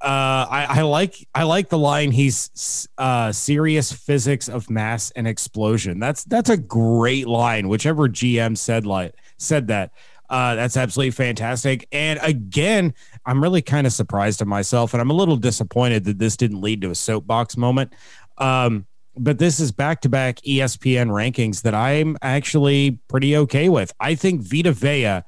uh, 0.00 0.48
I, 0.50 0.66
I, 0.70 0.80
like 0.80 1.28
I 1.34 1.42
like 1.42 1.68
the 1.68 1.76
line. 1.76 2.10
He's 2.10 2.88
uh, 2.96 3.30
serious 3.30 3.92
physics 3.92 4.48
of 4.48 4.70
mass 4.70 5.10
and 5.10 5.28
explosion. 5.28 6.00
That's 6.00 6.24
that's 6.24 6.48
a 6.48 6.56
great 6.56 7.28
line. 7.28 7.68
Whichever 7.68 8.08
GM 8.08 8.56
said 8.56 8.86
like 8.86 9.14
said 9.36 9.66
that. 9.66 9.92
Uh, 10.32 10.54
that's 10.54 10.78
absolutely 10.78 11.10
fantastic. 11.10 11.86
And 11.92 12.18
again, 12.22 12.94
I'm 13.26 13.42
really 13.42 13.60
kind 13.60 13.86
of 13.86 13.92
surprised 13.92 14.40
at 14.40 14.46
myself, 14.46 14.94
and 14.94 15.00
I'm 15.02 15.10
a 15.10 15.14
little 15.14 15.36
disappointed 15.36 16.04
that 16.04 16.18
this 16.18 16.38
didn't 16.38 16.62
lead 16.62 16.80
to 16.80 16.90
a 16.90 16.94
soapbox 16.94 17.58
moment. 17.58 17.92
Um, 18.38 18.86
but 19.14 19.38
this 19.38 19.60
is 19.60 19.72
back 19.72 20.00
to 20.00 20.08
back 20.08 20.36
ESPN 20.36 21.10
rankings 21.10 21.60
that 21.62 21.74
I'm 21.74 22.16
actually 22.22 22.92
pretty 23.08 23.36
okay 23.36 23.68
with. 23.68 23.92
I 24.00 24.14
think 24.14 24.40
Vita 24.40 24.72
Vea, 24.72 25.20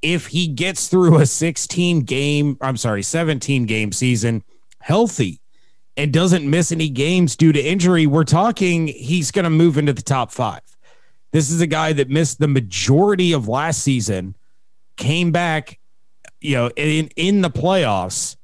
if 0.00 0.28
he 0.28 0.46
gets 0.46 0.86
through 0.86 1.18
a 1.18 1.26
16 1.26 2.02
game, 2.02 2.56
I'm 2.60 2.76
sorry, 2.76 3.02
17 3.02 3.66
game 3.66 3.90
season 3.90 4.44
healthy 4.78 5.40
and 5.96 6.12
doesn't 6.12 6.48
miss 6.48 6.70
any 6.70 6.88
games 6.88 7.34
due 7.34 7.50
to 7.52 7.60
injury, 7.60 8.06
we're 8.06 8.22
talking 8.22 8.86
he's 8.86 9.32
going 9.32 9.42
to 9.42 9.50
move 9.50 9.76
into 9.76 9.92
the 9.92 10.02
top 10.02 10.30
five. 10.30 10.62
This 11.32 11.50
is 11.50 11.60
a 11.60 11.66
guy 11.66 11.92
that 11.92 12.10
missed 12.10 12.38
the 12.38 12.48
majority 12.48 13.32
of 13.32 13.48
last 13.48 13.82
season, 13.82 14.36
came 14.96 15.30
back, 15.32 15.78
you 16.40 16.56
know, 16.56 16.70
in 16.76 17.08
in 17.16 17.40
the 17.40 17.50
playoffs, 17.50 18.36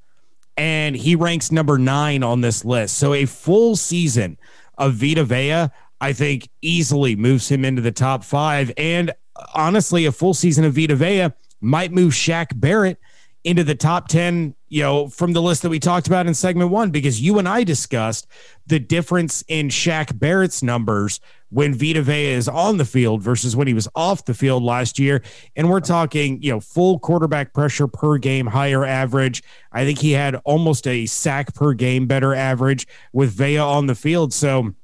and 0.57 0.97
he 0.97 1.17
ranks 1.17 1.53
number 1.53 1.79
nine 1.79 2.23
on 2.23 2.41
this 2.41 2.65
list. 2.65 2.97
So 2.97 3.13
a 3.15 3.27
full 3.27 3.77
season 3.77 4.39
of 4.79 4.95
Vita 4.95 5.25
Vea, 5.25 5.69
I 6.01 6.13
think, 6.13 6.49
easily 6.63 7.17
moves 7.17 7.49
him 7.49 7.65
into 7.65 7.83
the 7.83 7.93
top 7.93 8.25
five. 8.25 8.73
And 8.77 9.13
honestly, 9.55 10.07
a 10.07 10.13
full 10.13 10.35
season 10.35 10.65
of 10.65 10.75
Vita 10.75 10.97
Vea 10.97 11.31
might 11.61 11.93
move 11.93 12.13
Shaq 12.13 12.59
Barrett 12.59 12.99
into 13.45 13.65
the 13.65 13.75
top 13.75 14.09
10, 14.09 14.55
you 14.69 14.83
know, 14.83 15.09
from 15.09 15.33
the 15.33 15.43
list 15.43 15.63
that 15.63 15.69
we 15.69 15.79
talked 15.79 16.07
about 16.07 16.27
in 16.27 16.35
segment 16.35 16.71
one, 16.71 16.91
because 16.91 17.21
you 17.21 17.39
and 17.39 17.49
I 17.49 17.65
discussed 17.65 18.27
the 18.67 18.79
difference 18.79 19.45
in 19.49 19.69
Shaq 19.69 20.19
Barrett's 20.19 20.63
numbers 20.63 21.21
when 21.51 21.75
Vita 21.75 22.03
Vea 22.03 22.33
is 22.33 22.49
on 22.49 22.77
the 22.77 22.85
field 22.85 23.23
versus 23.23 23.55
when 23.55 23.69
he 23.69 23.75
was 23.75 23.89
off 23.95 24.25
the 24.25 24.35
field 24.35 24.65
last 24.65 24.99
year. 24.99 25.23
And 25.55 25.71
we're 25.71 25.81
talking, 25.81 26.43
you 26.43 26.51
know, 26.51 26.61
full 26.61 26.99
quarterback 26.99 27.55
pressure 27.55 27.87
per 27.87 28.19
game, 28.19 28.47
higher 28.47 28.85
average. 28.85 29.43
I 29.71 29.85
think 29.85 30.01
he 30.01 30.13
had 30.13 30.37
almost 30.45 30.87
a 30.89 31.07
sack 31.07 31.55
per 31.55 31.73
game, 31.73 32.07
better 32.07 32.35
average 32.35 32.89
with 33.13 33.31
Vea 33.31 33.59
on 33.59 33.87
the 33.87 33.95
field. 33.95 34.33
So, 34.33 34.75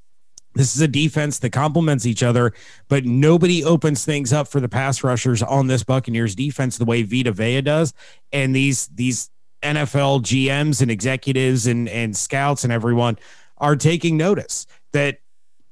this 0.55 0.77
is 0.77 0.83
a 0.83 0.89
defense 0.89 1.39
that 1.39 1.51
complements 1.51 2.05
each 2.05 2.23
other, 2.23 2.53
but 2.89 3.07
nobody 3.07 3.65
opens 3.65 4.05
things 4.05 4.35
up 4.35 4.49
for 4.49 4.61
the 4.61 4.69
pass 4.69 5.03
rushers 5.03 5.43
on 5.43 5.67
this 5.67 5.83
Buccaneers 5.83 6.35
defense 6.35 6.77
the 6.77 6.85
way 6.85 7.03
Vita 7.03 7.33
Vea 7.33 7.63
does. 7.63 7.95
And 8.33 8.55
these 8.55 8.89
these 8.89 9.31
NFL 9.63 10.23
GMs 10.23 10.83
and 10.83 10.91
executives 10.91 11.67
and 11.67 11.89
and 11.89 12.17
scouts 12.17 12.65
and 12.65 12.73
everyone 12.73 13.19
are 13.59 13.77
taking 13.77 14.17
notice 14.17 14.67
that 14.93 15.19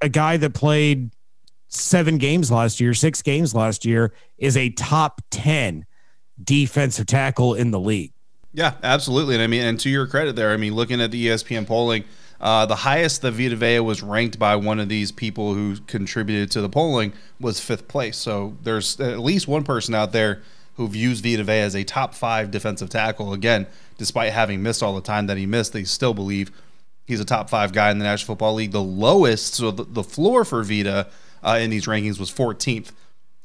a 0.01 0.09
guy 0.09 0.37
that 0.37 0.53
played 0.53 1.11
seven 1.67 2.17
games 2.17 2.51
last 2.51 2.79
year, 2.79 2.93
six 2.93 3.21
games 3.21 3.55
last 3.55 3.85
year, 3.85 4.13
is 4.37 4.57
a 4.57 4.69
top 4.71 5.21
10 5.31 5.85
defensive 6.43 7.05
tackle 7.05 7.53
in 7.53 7.71
the 7.71 7.79
league. 7.79 8.13
Yeah, 8.53 8.73
absolutely. 8.83 9.35
And 9.35 9.43
I 9.43 9.47
mean, 9.47 9.61
and 9.61 9.79
to 9.79 9.89
your 9.89 10.07
credit 10.07 10.35
there, 10.35 10.51
I 10.51 10.57
mean, 10.57 10.75
looking 10.75 11.01
at 11.01 11.11
the 11.11 11.27
ESPN 11.27 11.65
polling, 11.65 12.03
uh, 12.41 12.65
the 12.65 12.75
highest 12.75 13.21
that 13.21 13.31
Vita 13.31 13.55
Vea 13.55 13.79
was 13.79 14.01
ranked 14.01 14.37
by 14.37 14.55
one 14.55 14.79
of 14.79 14.89
these 14.89 15.11
people 15.11 15.53
who 15.53 15.77
contributed 15.87 16.51
to 16.51 16.61
the 16.61 16.67
polling 16.67 17.13
was 17.39 17.59
fifth 17.59 17.87
place. 17.87 18.17
So 18.17 18.57
there's 18.63 18.99
at 18.99 19.19
least 19.19 19.47
one 19.47 19.63
person 19.63 19.95
out 19.95 20.11
there 20.11 20.41
who 20.81 20.87
views 20.87 21.19
Vita 21.19 21.43
Vea 21.43 21.59
as 21.59 21.75
a 21.75 21.83
top 21.83 22.15
five 22.15 22.49
defensive 22.49 22.89
tackle. 22.89 23.33
Again, 23.33 23.67
despite 23.99 24.33
having 24.33 24.63
missed 24.63 24.81
all 24.81 24.95
the 24.95 25.01
time 25.01 25.27
that 25.27 25.37
he 25.37 25.45
missed, 25.45 25.73
they 25.73 25.83
still 25.83 26.15
believe 26.15 26.51
he's 27.05 27.19
a 27.19 27.25
top 27.25 27.51
five 27.51 27.71
guy 27.71 27.91
in 27.91 27.99
the 27.99 28.03
National 28.03 28.33
Football 28.33 28.55
League. 28.55 28.71
The 28.71 28.81
lowest, 28.81 29.53
so 29.53 29.69
the, 29.69 29.83
the 29.83 30.03
floor 30.03 30.43
for 30.43 30.63
Vita 30.63 31.07
uh, 31.43 31.59
in 31.61 31.69
these 31.69 31.85
rankings 31.85 32.19
was 32.19 32.31
14th. 32.31 32.91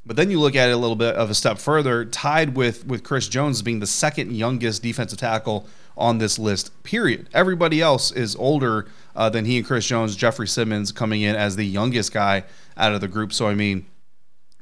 But 0.07 0.17
then 0.17 0.31
you 0.31 0.41
look 0.41 0.57
at 0.57 0.71
it 0.71 0.73
a 0.73 0.79
little 0.79 0.97
bit 0.97 1.15
of 1.17 1.29
a 1.29 1.35
step 1.35 1.59
further, 1.59 2.07
tied 2.07 2.57
with 2.57 2.87
with 2.87 3.03
Chris 3.03 3.29
Jones 3.29 3.61
being 3.61 3.81
the 3.81 3.87
second 3.87 4.33
youngest 4.33 4.83
defensive 4.83 5.19
tackle 5.19 5.67
on 5.95 6.17
this 6.17 6.39
list. 6.39 6.71
Period. 6.85 7.29
Everybody 7.35 7.83
else 7.83 8.13
is 8.13 8.35
older 8.37 8.87
uh, 9.15 9.29
than 9.29 9.45
he 9.45 9.59
and 9.59 9.67
Chris 9.67 9.85
Jones. 9.85 10.17
Jeffrey 10.17 10.49
Simmons 10.49 10.91
coming 10.91 11.23
in 11.23 11.37
as 11.37 11.57
the 11.57 11.67
youngest 11.67 12.13
guy 12.13 12.45
out 12.79 12.95
of 12.95 13.03
the 13.03 13.09
group. 13.09 13.33
So 13.33 13.49
I 13.49 13.55
mean, 13.55 13.85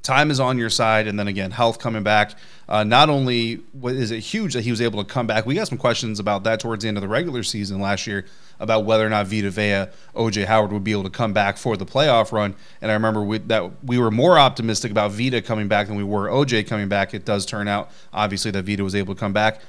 time 0.05 0.31
is 0.31 0.39
on 0.39 0.59
your 0.59 0.71
side, 0.71 1.09
and 1.09 1.19
then 1.19 1.27
again, 1.27 1.51
health 1.51 1.81
coming 1.81 2.05
back. 2.05 2.37
Uh, 2.69 2.85
not 2.85 3.11
only 3.11 3.61
is 3.83 4.11
it 4.11 4.21
huge 4.21 4.55
that 4.55 4.63
he 4.63 4.71
was 4.71 4.81
able 4.81 5.03
to 5.03 5.13
come 5.13 5.27
back, 5.27 5.45
we 5.45 5.55
got 5.55 5.67
some 5.67 5.79
questions 5.79 6.21
about 6.21 6.45
that 6.45 6.61
towards 6.61 6.83
the 6.83 6.89
end 6.89 6.97
of 6.97 7.03
the 7.03 7.09
regular 7.09 7.43
season 7.43 7.81
last 7.81 8.07
year 8.07 8.25
about 8.61 8.85
whether 8.85 9.05
or 9.05 9.11
not 9.11 9.27
Vita 9.27 9.51
Vea, 9.51 9.87
OJ 10.15 10.45
Howard 10.45 10.73
would 10.73 10.85
be 10.85 10.93
able 10.93 11.03
to 11.03 11.11
come 11.11 11.33
back 11.33 11.57
for 11.57 11.77
the 11.77 11.85
playoff 11.85 12.33
run. 12.33 12.55
And 12.81 12.91
I 12.91 12.95
remember 12.95 13.23
we, 13.23 13.39
that 13.39 13.85
we 13.85 13.99
were 13.99 14.11
more 14.11 14.39
optimistic 14.39 14.91
about 14.91 15.11
Vita 15.11 15.43
coming 15.43 15.69
back 15.69 15.89
than 15.89 15.97
we 15.97 16.05
were 16.05 16.29
OJ 16.29 16.67
coming 16.67 16.89
back. 16.89 17.15
It 17.15 17.25
does 17.25 17.45
turn 17.45 17.67
out, 17.67 17.91
obviously, 18.13 18.51
that 18.53 18.65
Vita 18.65 18.85
was 18.85 18.95
able 18.95 19.15
to 19.15 19.21
come 19.21 19.33
back. 19.33 19.61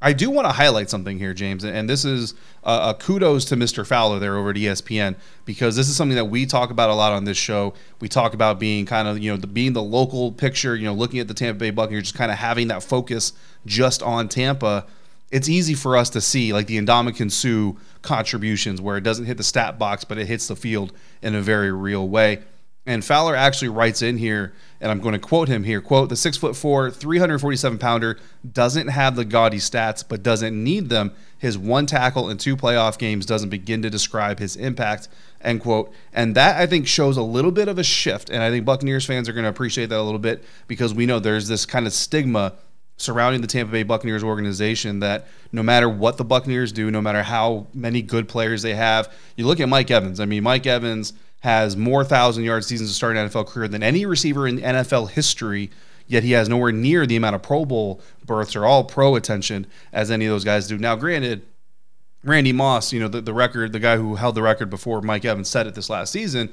I 0.00 0.12
do 0.12 0.30
want 0.30 0.46
to 0.46 0.52
highlight 0.52 0.88
something 0.88 1.18
here, 1.18 1.34
James, 1.34 1.64
and 1.64 1.90
this 1.90 2.04
is 2.04 2.34
a, 2.62 2.90
a, 2.90 2.96
kudos 2.98 3.44
to 3.46 3.56
Mr. 3.56 3.84
Fowler 3.84 4.20
there 4.20 4.36
over 4.36 4.50
at 4.50 4.56
ESPN 4.56 5.16
because 5.44 5.74
this 5.74 5.88
is 5.88 5.96
something 5.96 6.14
that 6.14 6.26
we 6.26 6.46
talk 6.46 6.70
about 6.70 6.88
a 6.88 6.94
lot 6.94 7.12
on 7.12 7.24
this 7.24 7.36
show. 7.36 7.74
We 7.98 8.08
talk 8.08 8.32
about 8.32 8.60
being 8.60 8.86
kind 8.86 9.08
of 9.08 9.18
you 9.18 9.32
know 9.32 9.36
the, 9.36 9.48
being 9.48 9.72
the 9.72 9.82
local 9.82 10.30
picture, 10.30 10.76
you 10.76 10.84
know, 10.84 10.94
looking 10.94 11.18
at 11.18 11.26
the 11.26 11.34
Tampa 11.34 11.58
Bay 11.58 11.70
Buccaneers, 11.70 12.04
just 12.04 12.14
kind 12.14 12.30
of 12.30 12.38
having 12.38 12.68
that 12.68 12.84
focus 12.84 13.32
just 13.66 14.00
on 14.00 14.28
Tampa. 14.28 14.86
It's 15.32 15.48
easy 15.48 15.74
for 15.74 15.96
us 15.96 16.10
to 16.10 16.20
see 16.20 16.52
like 16.52 16.68
the 16.68 16.78
Ndamukong 16.78 17.32
Suh 17.32 17.76
contributions 18.02 18.80
where 18.80 18.96
it 18.96 19.02
doesn't 19.02 19.24
hit 19.24 19.36
the 19.36 19.42
stat 19.42 19.80
box, 19.80 20.04
but 20.04 20.16
it 20.16 20.26
hits 20.28 20.46
the 20.46 20.54
field 20.54 20.92
in 21.22 21.34
a 21.34 21.42
very 21.42 21.72
real 21.72 22.08
way. 22.08 22.44
And 22.88 23.04
Fowler 23.04 23.36
actually 23.36 23.68
writes 23.68 24.00
in 24.00 24.16
here, 24.16 24.54
and 24.80 24.90
I'm 24.90 25.00
going 25.00 25.12
to 25.12 25.18
quote 25.18 25.48
him 25.48 25.64
here: 25.64 25.82
"Quote: 25.82 26.08
The 26.08 26.16
six 26.16 26.38
foot 26.38 26.56
four, 26.56 26.90
347 26.90 27.78
pounder 27.78 28.18
doesn't 28.50 28.88
have 28.88 29.14
the 29.14 29.26
gaudy 29.26 29.58
stats, 29.58 30.02
but 30.08 30.22
doesn't 30.22 30.64
need 30.64 30.88
them. 30.88 31.12
His 31.36 31.58
one 31.58 31.84
tackle 31.84 32.30
in 32.30 32.38
two 32.38 32.56
playoff 32.56 32.96
games 32.96 33.26
doesn't 33.26 33.50
begin 33.50 33.82
to 33.82 33.90
describe 33.90 34.38
his 34.38 34.56
impact." 34.56 35.08
End 35.42 35.60
quote. 35.60 35.92
And 36.14 36.34
that 36.34 36.56
I 36.56 36.64
think 36.64 36.86
shows 36.86 37.18
a 37.18 37.22
little 37.22 37.50
bit 37.50 37.68
of 37.68 37.78
a 37.78 37.84
shift, 37.84 38.30
and 38.30 38.42
I 38.42 38.50
think 38.50 38.64
Buccaneers 38.64 39.04
fans 39.04 39.28
are 39.28 39.34
going 39.34 39.44
to 39.44 39.50
appreciate 39.50 39.90
that 39.90 40.00
a 40.00 40.02
little 40.02 40.18
bit 40.18 40.42
because 40.66 40.94
we 40.94 41.04
know 41.04 41.18
there's 41.18 41.46
this 41.46 41.66
kind 41.66 41.86
of 41.86 41.92
stigma 41.92 42.54
surrounding 42.96 43.42
the 43.42 43.46
Tampa 43.46 43.70
Bay 43.70 43.82
Buccaneers 43.82 44.24
organization 44.24 45.00
that 45.00 45.28
no 45.52 45.62
matter 45.62 45.90
what 45.90 46.16
the 46.16 46.24
Buccaneers 46.24 46.72
do, 46.72 46.90
no 46.90 47.02
matter 47.02 47.22
how 47.22 47.66
many 47.74 48.00
good 48.00 48.28
players 48.28 48.62
they 48.62 48.74
have, 48.74 49.12
you 49.36 49.46
look 49.46 49.60
at 49.60 49.68
Mike 49.68 49.90
Evans. 49.90 50.20
I 50.20 50.24
mean, 50.24 50.42
Mike 50.42 50.66
Evans 50.66 51.12
has 51.40 51.76
more 51.76 52.04
thousand 52.04 52.44
yard 52.44 52.64
seasons 52.64 52.90
to 52.90 52.94
start 52.94 53.16
an 53.16 53.28
NFL 53.28 53.46
career 53.46 53.68
than 53.68 53.82
any 53.82 54.06
receiver 54.06 54.46
in 54.46 54.58
NFL 54.58 55.10
history. 55.10 55.70
Yet 56.06 56.22
he 56.22 56.32
has 56.32 56.48
nowhere 56.48 56.72
near 56.72 57.06
the 57.06 57.16
amount 57.16 57.36
of 57.36 57.42
Pro 57.42 57.64
Bowl 57.66 58.00
berths 58.24 58.56
or 58.56 58.64
all 58.64 58.84
pro 58.84 59.14
attention 59.14 59.66
as 59.92 60.10
any 60.10 60.24
of 60.24 60.32
those 60.32 60.44
guys 60.44 60.66
do. 60.66 60.78
Now, 60.78 60.96
granted, 60.96 61.42
Randy 62.24 62.52
Moss, 62.52 62.92
you 62.92 63.00
know, 63.00 63.08
the, 63.08 63.20
the 63.20 63.34
record, 63.34 63.72
the 63.72 63.78
guy 63.78 63.96
who 63.96 64.14
held 64.14 64.34
the 64.34 64.42
record 64.42 64.70
before 64.70 65.02
Mike 65.02 65.24
Evans 65.24 65.48
set 65.48 65.66
it 65.66 65.74
this 65.74 65.90
last 65.90 66.10
season, 66.10 66.48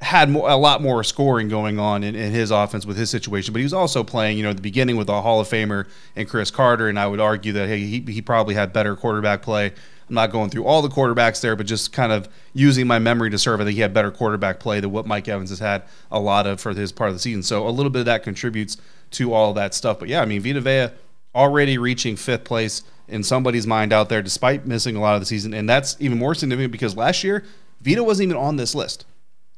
had 0.00 0.28
more, 0.28 0.48
a 0.48 0.56
lot 0.56 0.82
more 0.82 1.04
scoring 1.04 1.48
going 1.48 1.78
on 1.78 2.02
in, 2.02 2.14
in, 2.14 2.32
his 2.32 2.50
offense 2.50 2.84
with 2.84 2.96
his 2.96 3.10
situation, 3.10 3.52
but 3.52 3.58
he 3.58 3.64
was 3.64 3.74
also 3.74 4.02
playing, 4.02 4.38
you 4.38 4.42
know, 4.42 4.50
at 4.50 4.56
the 4.56 4.62
beginning 4.62 4.96
with 4.96 5.08
a 5.08 5.20
Hall 5.20 5.40
of 5.40 5.48
Famer 5.48 5.86
and 6.16 6.28
Cris 6.28 6.50
Carter, 6.50 6.88
and 6.88 6.98
I 6.98 7.06
would 7.06 7.20
argue 7.20 7.52
that 7.52 7.68
hey, 7.68 7.80
he, 7.80 8.00
he 8.00 8.22
probably 8.22 8.54
had 8.54 8.72
better 8.72 8.96
quarterback 8.96 9.42
play 9.42 9.72
I'm 10.10 10.14
not 10.14 10.32
going 10.32 10.50
through 10.50 10.64
all 10.64 10.82
the 10.82 10.88
quarterbacks 10.88 11.40
there, 11.40 11.54
but 11.54 11.66
just 11.66 11.92
kind 11.92 12.10
of 12.10 12.28
using 12.52 12.86
my 12.88 12.98
memory 12.98 13.30
to 13.30 13.38
serve. 13.38 13.60
I 13.60 13.64
think 13.64 13.76
he 13.76 13.80
had 13.80 13.94
better 13.94 14.10
quarterback 14.10 14.58
play 14.58 14.80
than 14.80 14.90
what 14.90 15.06
Mike 15.06 15.28
Evans 15.28 15.50
has 15.50 15.60
had 15.60 15.84
a 16.10 16.18
lot 16.18 16.48
of 16.48 16.60
for 16.60 16.74
his 16.74 16.90
part 16.90 17.10
of 17.10 17.14
the 17.14 17.20
season. 17.20 17.44
So 17.44 17.66
a 17.66 17.70
little 17.70 17.90
bit 17.90 18.00
of 18.00 18.06
that 18.06 18.24
contributes 18.24 18.76
to 19.12 19.32
all 19.32 19.54
that 19.54 19.72
stuff. 19.72 20.00
But 20.00 20.08
yeah, 20.08 20.20
I 20.20 20.24
mean, 20.24 20.42
Vita 20.42 20.60
Vea 20.60 20.88
already 21.32 21.78
reaching 21.78 22.16
fifth 22.16 22.42
place 22.42 22.82
in 23.06 23.22
somebody's 23.22 23.68
mind 23.68 23.92
out 23.92 24.08
there, 24.08 24.20
despite 24.20 24.66
missing 24.66 24.96
a 24.96 25.00
lot 25.00 25.14
of 25.14 25.20
the 25.20 25.26
season. 25.26 25.54
And 25.54 25.68
that's 25.68 25.96
even 26.00 26.18
more 26.18 26.34
significant 26.34 26.72
because 26.72 26.96
last 26.96 27.22
year, 27.22 27.44
Vita 27.80 28.02
wasn't 28.02 28.30
even 28.30 28.36
on 28.36 28.56
this 28.56 28.74
list. 28.74 29.06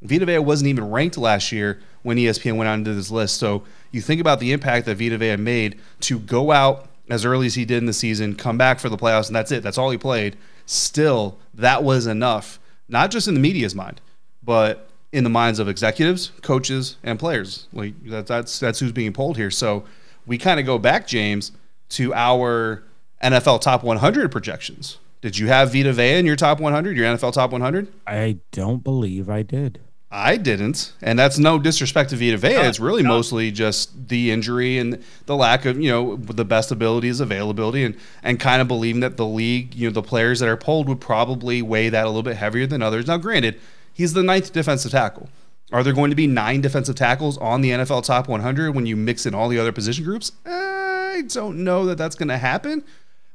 Vita 0.02 0.26
Vea 0.26 0.38
wasn't 0.38 0.68
even 0.68 0.90
ranked 0.90 1.16
last 1.16 1.50
year 1.50 1.80
when 2.02 2.18
ESPN 2.18 2.56
went 2.56 2.68
out 2.68 2.74
into 2.74 2.92
this 2.92 3.10
list. 3.10 3.36
So 3.38 3.62
you 3.90 4.02
think 4.02 4.20
about 4.20 4.38
the 4.38 4.52
impact 4.52 4.84
that 4.84 4.98
Vita 4.98 5.16
Vea 5.16 5.36
made 5.36 5.80
to 6.00 6.18
go 6.18 6.50
out 6.50 6.88
as 7.08 7.24
early 7.24 7.46
as 7.46 7.54
he 7.54 7.64
did 7.64 7.78
in 7.78 7.86
the 7.86 7.92
season, 7.92 8.34
come 8.34 8.56
back 8.56 8.78
for 8.78 8.88
the 8.88 8.96
playoffs, 8.96 9.26
and 9.26 9.36
that's 9.36 9.52
it. 9.52 9.62
That's 9.62 9.78
all 9.78 9.90
he 9.90 9.98
played. 9.98 10.36
Still, 10.66 11.38
that 11.54 11.82
was 11.82 12.06
enough, 12.06 12.60
not 12.88 13.10
just 13.10 13.28
in 13.28 13.34
the 13.34 13.40
media's 13.40 13.74
mind, 13.74 14.00
but 14.42 14.88
in 15.12 15.24
the 15.24 15.30
minds 15.30 15.58
of 15.58 15.68
executives, 15.68 16.32
coaches, 16.42 16.96
and 17.02 17.18
players. 17.18 17.66
Like 17.72 17.94
that, 18.06 18.26
that's 18.26 18.58
that's 18.58 18.78
who's 18.80 18.92
being 18.92 19.12
polled 19.12 19.36
here. 19.36 19.50
So 19.50 19.84
we 20.26 20.38
kind 20.38 20.58
of 20.58 20.66
go 20.66 20.78
back, 20.78 21.06
James, 21.06 21.52
to 21.90 22.14
our 22.14 22.84
NFL 23.22 23.60
top 23.60 23.84
100 23.84 24.32
projections 24.32 24.98
Did 25.20 25.38
you 25.38 25.46
have 25.48 25.72
Vita 25.72 25.92
Vea 25.92 26.18
in 26.18 26.26
your 26.26 26.36
top 26.36 26.60
100, 26.60 26.96
your 26.96 27.06
NFL 27.06 27.32
top 27.32 27.52
100? 27.52 27.92
I 28.06 28.38
don't 28.50 28.82
believe 28.82 29.28
I 29.28 29.42
did. 29.42 29.80
I 30.14 30.36
didn't, 30.36 30.92
and 31.00 31.18
that's 31.18 31.38
no 31.38 31.58
disrespect 31.58 32.10
to 32.10 32.16
Vita 32.16 32.36
Vea. 32.36 32.68
It's 32.68 32.78
really 32.78 33.02
mostly 33.02 33.50
just 33.50 34.08
the 34.08 34.30
injury 34.30 34.76
and 34.76 35.02
the 35.24 35.34
lack 35.34 35.64
of 35.64 35.80
you 35.80 35.90
know 35.90 36.16
the 36.16 36.44
best 36.44 36.70
abilities, 36.70 37.18
availability, 37.18 37.82
and 37.82 37.96
and 38.22 38.38
kind 38.38 38.60
of 38.60 38.68
believing 38.68 39.00
that 39.00 39.16
the 39.16 39.26
league, 39.26 39.74
you 39.74 39.88
know, 39.88 39.92
the 39.92 40.02
players 40.02 40.40
that 40.40 40.50
are 40.50 40.56
pulled 40.58 40.86
would 40.86 41.00
probably 41.00 41.62
weigh 41.62 41.88
that 41.88 42.04
a 42.04 42.08
little 42.08 42.22
bit 42.22 42.36
heavier 42.36 42.66
than 42.66 42.82
others. 42.82 43.06
Now, 43.06 43.16
granted, 43.16 43.58
he's 43.94 44.12
the 44.12 44.22
ninth 44.22 44.52
defensive 44.52 44.92
tackle. 44.92 45.30
Are 45.72 45.82
there 45.82 45.94
going 45.94 46.10
to 46.10 46.16
be 46.16 46.26
nine 46.26 46.60
defensive 46.60 46.96
tackles 46.96 47.38
on 47.38 47.62
the 47.62 47.70
NFL 47.70 48.04
top 48.04 48.28
100 48.28 48.74
when 48.74 48.84
you 48.84 48.96
mix 48.96 49.24
in 49.24 49.34
all 49.34 49.48
the 49.48 49.58
other 49.58 49.72
position 49.72 50.04
groups? 50.04 50.32
I 50.44 51.22
don't 51.28 51.64
know 51.64 51.86
that 51.86 51.96
that's 51.96 52.16
going 52.16 52.28
to 52.28 52.36
happen. 52.36 52.84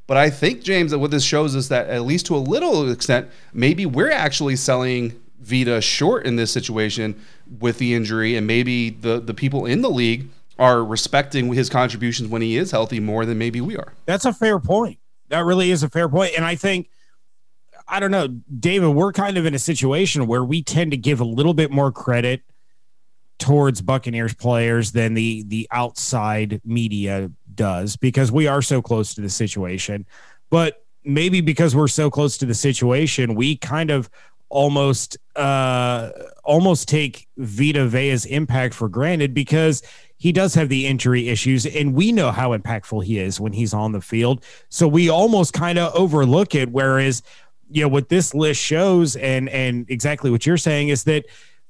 But 0.06 0.18
I 0.18 0.30
think, 0.30 0.62
James, 0.62 0.92
that 0.92 1.00
what 1.00 1.10
this 1.10 1.24
shows 1.24 1.56
is 1.56 1.70
that 1.70 1.90
at 1.90 2.04
least 2.04 2.28
to 2.28 2.36
a 2.36 2.38
little 2.38 2.90
extent, 2.92 3.30
maybe 3.52 3.86
we're 3.86 4.12
actually 4.12 4.56
selling 4.56 5.20
Vita 5.40 5.82
short 5.82 6.26
in 6.26 6.36
this 6.36 6.52
situation 6.52 7.20
with 7.60 7.78
the 7.78 7.94
injury, 7.94 8.36
and 8.36 8.48
maybe 8.48 8.90
the 8.90 9.20
the 9.20 9.34
people 9.34 9.66
in 9.66 9.82
the 9.82 9.90
league 9.90 10.30
are 10.60 10.84
respecting 10.84 11.54
his 11.54 11.70
contributions 11.70 12.30
when 12.30 12.42
he 12.42 12.58
is 12.58 12.72
healthy 12.72 13.00
more 13.00 13.26
than 13.26 13.38
maybe 13.38 13.62
we 13.62 13.78
are. 13.78 13.94
That's 14.06 14.26
a 14.26 14.34
fair 14.34 14.60
point. 14.60 14.98
That 15.30 15.46
really 15.46 15.72
is 15.72 15.84
a 15.84 15.90
fair 15.90 16.10
point, 16.10 16.34
and 16.36 16.46
I 16.46 16.56
think 16.56 16.90
I 17.88 18.00
don't 18.00 18.12
know, 18.12 18.28
David. 18.28 18.90
We're 18.90 19.14
kind 19.14 19.38
of 19.38 19.46
in 19.46 19.54
a 19.54 19.60
situation 19.60 20.28
where 20.28 20.44
we 20.44 20.62
tend 20.62 20.92
to 20.92 20.98
give 20.98 21.20
a 21.20 21.26
little 21.26 21.54
bit 21.54 21.72
more 21.72 21.92
credit 21.92 22.42
towards 23.40 23.82
Buccaneers 23.82 24.34
players 24.34 24.92
than 24.92 25.14
the 25.14 25.44
the 25.48 25.68
outside 25.72 26.62
media 26.66 27.32
does 27.54 27.96
because 27.96 28.32
we 28.32 28.48
are 28.48 28.62
so 28.62 28.82
close 28.82 29.14
to 29.16 29.22
the 29.22 29.30
situation. 29.30 30.06
But 30.50 30.86
maybe 31.04 31.42
because 31.42 31.76
we're 31.76 31.88
so 31.88 32.10
close 32.10 32.38
to 32.40 32.46
the 32.46 32.54
situation, 32.54 33.36
we 33.36 33.56
kind 33.58 33.92
of 33.92 34.10
almost 34.50 35.18
uh 35.36 36.10
almost 36.44 36.88
take 36.88 37.28
Vita 37.38 37.86
Vea's 37.86 38.26
impact 38.26 38.74
for 38.74 38.88
granted 38.88 39.34
because 39.34 39.84
he 40.18 40.32
does 40.32 40.56
have 40.56 40.70
the 40.70 40.88
injury 40.88 41.30
issues 41.30 41.66
and 41.66 41.94
we 41.94 42.12
know 42.12 42.32
how 42.32 42.58
impactful 42.58 43.04
he 43.04 43.20
is 43.20 43.40
when 43.40 43.54
he's 43.54 43.74
on 43.74 43.92
the 43.92 44.02
field. 44.02 44.44
So 44.70 44.88
we 44.88 45.10
almost 45.10 45.54
kind 45.54 45.78
of 45.78 45.94
overlook 45.94 46.56
it 46.56 46.72
whereas 46.72 47.24
you 47.70 47.82
know 47.82 47.90
what 47.90 48.10
this 48.10 48.34
list 48.34 48.62
shows 48.62 49.16
and 49.18 49.50
and 49.50 49.86
exactly 49.90 50.32
what 50.32 50.46
you're 50.46 50.58
saying 50.58 50.90
is 50.90 51.04
that 51.04 51.26